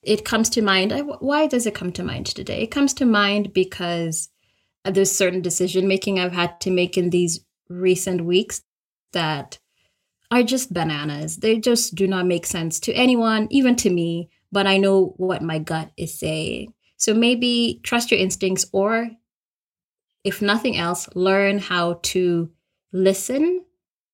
it 0.07 0.25
comes 0.25 0.49
to 0.51 0.63
mind. 0.63 0.93
Why 1.21 1.47
does 1.47 1.67
it 1.67 1.75
come 1.75 1.93
to 1.93 2.05
mind 2.05 2.27
today? 2.27 2.63
It 2.63 2.71
comes 2.71 2.95
to 2.95 3.05
mind 3.05 3.53
because 3.53 4.29
there's 4.85 5.11
certain 5.11 5.43
decision 5.43 5.89
making 5.89 6.19
I've 6.21 6.33
had 6.33 6.61
to 6.63 6.71
make 6.71 6.97
in 6.97 7.11
these 7.11 7.41
recent 7.69 8.25
weeks 8.25 8.63
that 9.13 9.59
are 10.31 10.43
just 10.43 10.73
bananas. 10.73 11.39
They 11.39 11.59
just 11.59 11.95
do 11.95 12.07
not 12.07 12.27
make 12.27 12.47
sense 12.47 12.79
to 12.81 12.93
anyone, 12.93 13.49
even 13.51 13.77
to 13.77 13.91
me. 13.91 14.31
but 14.53 14.67
I 14.67 14.79
know 14.79 15.15
what 15.17 15.43
my 15.43 15.59
gut 15.59 15.91
is 15.97 16.19
saying. 16.19 16.73
So 16.97 17.13
maybe 17.13 17.81
trust 17.83 18.11
your 18.11 18.21
instincts, 18.21 18.65
or 18.73 19.11
if 20.25 20.41
nothing 20.41 20.77
else, 20.77 21.09
learn 21.15 21.59
how 21.59 22.01
to 22.05 22.51
listen 22.93 23.65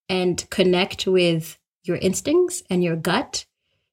and 0.09 0.49
connect 0.51 1.07
with 1.07 1.59
your 1.85 1.97
instincts 1.99 2.63
and 2.71 2.83
your 2.83 2.97
gut 2.97 3.47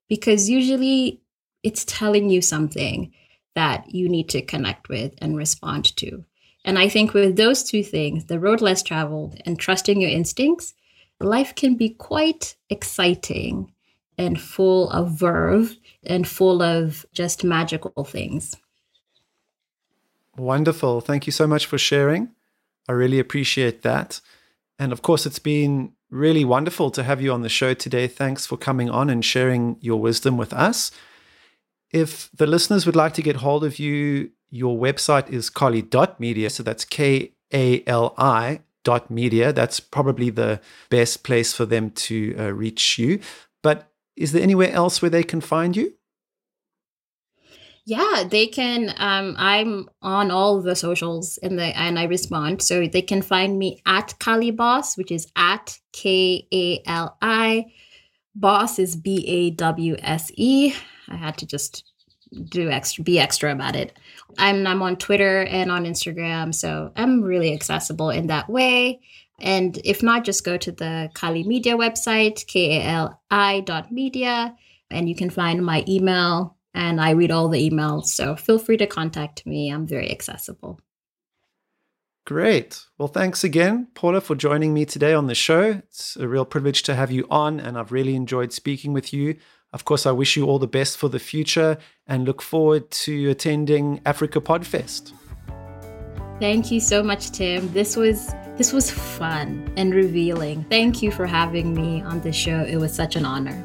because 0.07 0.49
usually 0.49 1.21
it's 1.63 1.85
telling 1.85 2.29
you 2.29 2.41
something 2.41 3.11
that 3.55 3.93
you 3.93 4.07
need 4.07 4.29
to 4.29 4.41
connect 4.41 4.89
with 4.89 5.13
and 5.19 5.35
respond 5.35 5.95
to. 5.97 6.23
And 6.65 6.77
I 6.77 6.89
think 6.89 7.13
with 7.13 7.35
those 7.35 7.63
two 7.63 7.83
things, 7.83 8.25
the 8.25 8.39
road 8.39 8.61
less 8.61 8.83
traveled 8.83 9.41
and 9.45 9.57
trusting 9.57 9.99
your 9.99 10.11
instincts, 10.11 10.73
life 11.19 11.55
can 11.55 11.75
be 11.75 11.89
quite 11.89 12.55
exciting 12.69 13.71
and 14.17 14.39
full 14.39 14.89
of 14.89 15.11
verve 15.11 15.77
and 16.03 16.27
full 16.27 16.61
of 16.61 17.05
just 17.13 17.43
magical 17.43 18.03
things. 18.03 18.55
Wonderful. 20.37 21.01
Thank 21.01 21.25
you 21.25 21.31
so 21.31 21.47
much 21.47 21.65
for 21.65 21.77
sharing. 21.77 22.29
I 22.87 22.93
really 22.93 23.19
appreciate 23.19 23.81
that. 23.83 24.21
And 24.77 24.91
of 24.91 25.01
course, 25.01 25.25
it's 25.25 25.39
been 25.39 25.93
really 26.09 26.45
wonderful 26.45 26.91
to 26.91 27.03
have 27.03 27.21
you 27.21 27.31
on 27.31 27.41
the 27.41 27.49
show 27.49 27.73
today. 27.73 28.07
Thanks 28.07 28.45
for 28.45 28.57
coming 28.57 28.89
on 28.89 29.09
and 29.09 29.23
sharing 29.23 29.77
your 29.81 29.99
wisdom 29.99 30.37
with 30.37 30.53
us. 30.53 30.91
If 31.91 32.29
the 32.35 32.47
listeners 32.47 32.85
would 32.85 32.95
like 32.95 33.13
to 33.15 33.21
get 33.21 33.37
hold 33.37 33.63
of 33.63 33.79
you, 33.79 34.31
your 34.49 34.77
website 34.77 35.29
is 35.29 35.49
kali.media. 35.49 36.49
So 36.49 36.63
that's 36.63 36.85
K 36.85 37.33
A 37.53 37.83
L 37.87 38.13
I 38.17 38.61
dot 38.83 39.09
media. 39.09 39.51
That's 39.53 39.79
probably 39.79 40.29
the 40.29 40.61
best 40.89 41.23
place 41.23 41.53
for 41.53 41.65
them 41.65 41.91
to 41.91 42.35
uh, 42.37 42.51
reach 42.51 42.97
you. 42.97 43.19
But 43.61 43.91
is 44.15 44.31
there 44.31 44.43
anywhere 44.43 44.71
else 44.71 45.01
where 45.01 45.09
they 45.09 45.23
can 45.23 45.41
find 45.41 45.75
you? 45.75 45.93
Yeah, 47.85 48.23
they 48.29 48.45
can. 48.45 48.93
Um, 48.97 49.35
I'm 49.39 49.89
on 50.03 50.29
all 50.29 50.61
the 50.61 50.75
socials 50.75 51.39
and 51.41 51.59
and 51.59 51.97
I 51.97 52.03
respond, 52.03 52.61
so 52.61 52.85
they 52.85 53.01
can 53.01 53.23
find 53.23 53.57
me 53.57 53.81
at 53.85 54.13
Kali 54.19 54.51
Bawse, 54.51 54.95
which 54.95 55.11
is 55.11 55.31
at 55.35 55.79
K 55.91 56.47
A 56.53 56.83
L 56.85 57.17
I. 57.19 57.65
Bawse 58.39 58.77
is 58.77 58.95
B 58.95 59.25
A 59.27 59.49
W 59.51 59.95
S 59.99 60.31
E. 60.35 60.73
I 61.09 61.17
had 61.17 61.37
to 61.39 61.45
just 61.45 61.83
do 62.49 62.69
extra, 62.69 63.03
be 63.03 63.19
extra 63.19 63.51
about 63.51 63.75
it. 63.75 63.97
I'm 64.37 64.67
I'm 64.67 64.81
on 64.81 64.97
Twitter 64.97 65.41
and 65.41 65.71
on 65.71 65.85
Instagram, 65.85 66.53
so 66.53 66.91
I'm 66.95 67.21
really 67.21 67.53
accessible 67.53 68.11
in 68.11 68.27
that 68.27 68.49
way. 68.49 69.01
And 69.39 69.79
if 69.83 70.03
not, 70.03 70.25
just 70.25 70.45
go 70.45 70.57
to 70.57 70.71
the 70.71 71.09
Kali 71.13 71.43
Media 71.43 71.75
website, 71.75 72.45
K 72.45 72.77
A 72.77 72.83
L 72.83 73.21
I 73.31 73.61
dot 73.61 73.91
media, 73.91 74.55
and 74.91 75.09
you 75.09 75.15
can 75.15 75.29
find 75.29 75.65
my 75.65 75.83
email 75.87 76.55
and 76.73 77.01
I 77.01 77.11
read 77.11 77.31
all 77.31 77.49
the 77.49 77.69
emails. 77.69 78.05
So 78.07 78.35
feel 78.35 78.59
free 78.59 78.77
to 78.77 78.85
contact 78.85 79.45
me. 79.45 79.71
I'm 79.71 79.87
very 79.87 80.11
accessible. 80.11 80.79
Great. 82.25 82.85
Well, 82.99 83.07
thanks 83.07 83.43
again, 83.43 83.87
Paula, 83.95 84.21
for 84.21 84.35
joining 84.35 84.71
me 84.71 84.85
today 84.85 85.13
on 85.13 85.25
the 85.25 85.33
show. 85.33 85.81
It's 85.87 86.15
a 86.15 86.27
real 86.27 86.45
privilege 86.45 86.83
to 86.83 86.93
have 86.93 87.09
you 87.09 87.25
on, 87.31 87.59
and 87.59 87.75
I've 87.75 87.91
really 87.91 88.15
enjoyed 88.15 88.53
speaking 88.53 88.93
with 88.93 89.11
you. 89.11 89.37
Of 89.71 89.85
course, 89.85 90.05
I 90.05 90.11
wish 90.11 90.35
you 90.35 90.45
all 90.45 90.59
the 90.59 90.67
best 90.67 90.97
for 90.97 91.09
the 91.09 91.19
future 91.19 91.77
and 92.07 92.25
look 92.25 92.41
forward 92.41 92.89
to 92.91 93.29
attending 93.29 94.01
Africa 94.05 94.41
Podfest. 94.41 95.13
Thank 96.39 96.71
you 96.71 96.79
so 96.79 97.03
much, 97.03 97.31
Tim. 97.31 97.71
This 97.73 97.95
was 97.95 98.33
this 98.57 98.73
was 98.73 98.89
fun 98.89 99.71
and 99.77 99.93
revealing. 99.93 100.65
Thank 100.69 101.01
you 101.01 101.11
for 101.11 101.25
having 101.25 101.73
me 101.73 102.01
on 102.01 102.21
the 102.21 102.31
show. 102.33 102.61
It 102.63 102.77
was 102.77 102.93
such 102.93 103.15
an 103.15 103.25
honor. 103.25 103.63